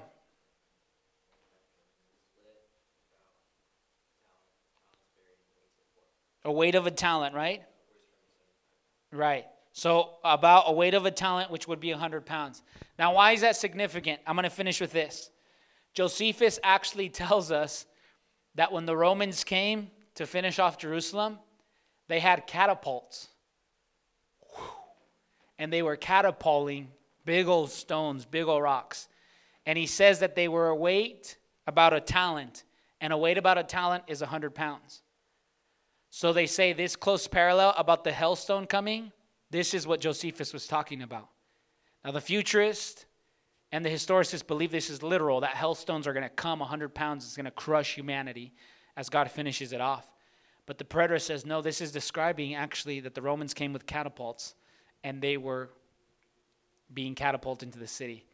[6.43, 7.63] A weight of a talent, right?
[9.11, 9.45] Right.
[9.73, 12.61] So about a weight of a talent, which would be 100 pounds.
[12.99, 14.21] Now, why is that significant?
[14.27, 15.29] I'm going to finish with this.
[15.93, 17.85] Josephus actually tells us
[18.55, 21.39] that when the Romans came to finish off Jerusalem,
[22.07, 23.29] they had catapults.
[25.57, 26.89] And they were catapulting
[27.23, 29.07] big old stones, big old rocks.
[29.65, 31.37] And he says that they were a weight
[31.67, 32.63] about a talent,
[32.99, 35.03] and a weight about a talent is 100 pounds.
[36.11, 39.13] So they say this close parallel about the hellstone coming,
[39.49, 41.29] this is what Josephus was talking about.
[42.03, 43.05] Now, the futurist
[43.71, 47.23] and the historicists believe this is literal, that hellstones are going to come 100 pounds,
[47.23, 48.51] it's going to crush humanity
[48.97, 50.11] as God finishes it off.
[50.65, 54.55] But the preterist says, no, this is describing actually that the Romans came with catapults
[55.05, 55.69] and they were
[56.93, 58.25] being catapulted into the city.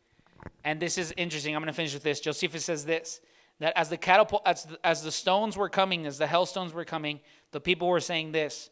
[0.63, 1.55] And this is interesting.
[1.55, 2.19] I'm going to finish with this.
[2.19, 3.21] Josephus says this
[3.59, 6.85] that as the catapult as the, as the stones were coming, as the hailstones were
[6.85, 7.19] coming,
[7.51, 8.69] the people were saying this,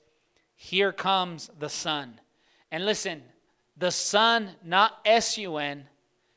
[0.55, 2.19] here comes the sun.
[2.71, 3.23] And listen,
[3.77, 5.05] the sun, not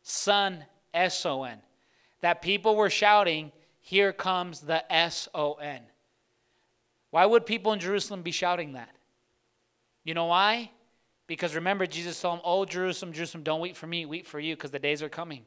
[0.03, 1.59] sun S O N.
[2.21, 5.83] That people were shouting, here comes the S O N.
[7.11, 8.91] Why would people in Jerusalem be shouting that?
[10.05, 10.71] You know why?
[11.27, 14.57] Because remember, Jesus told them, Oh, Jerusalem, Jerusalem, don't weep for me, weep for you,
[14.57, 15.45] because the days are coming.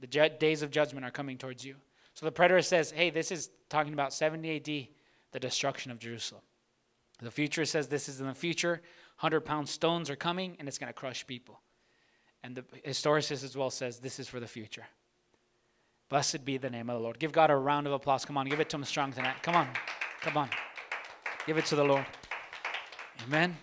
[0.00, 1.76] The ju- days of judgment are coming towards you.
[2.14, 4.88] So the preterist says, Hey, this is talking about 70 AD,
[5.32, 6.42] the destruction of Jerusalem.
[7.20, 8.82] The futurist says this is in the future.
[9.20, 11.60] 100 pound stones are coming, and it's going to crush people.
[12.42, 14.84] And the historicist as well says this is for the future.
[16.08, 17.18] Blessed be the name of the Lord.
[17.18, 18.24] Give God a round of applause.
[18.24, 19.36] Come on, give it to him strong tonight.
[19.42, 19.68] Come on.
[20.20, 20.50] Come on.
[21.46, 22.04] Give it to the Lord.
[23.26, 23.56] Amen.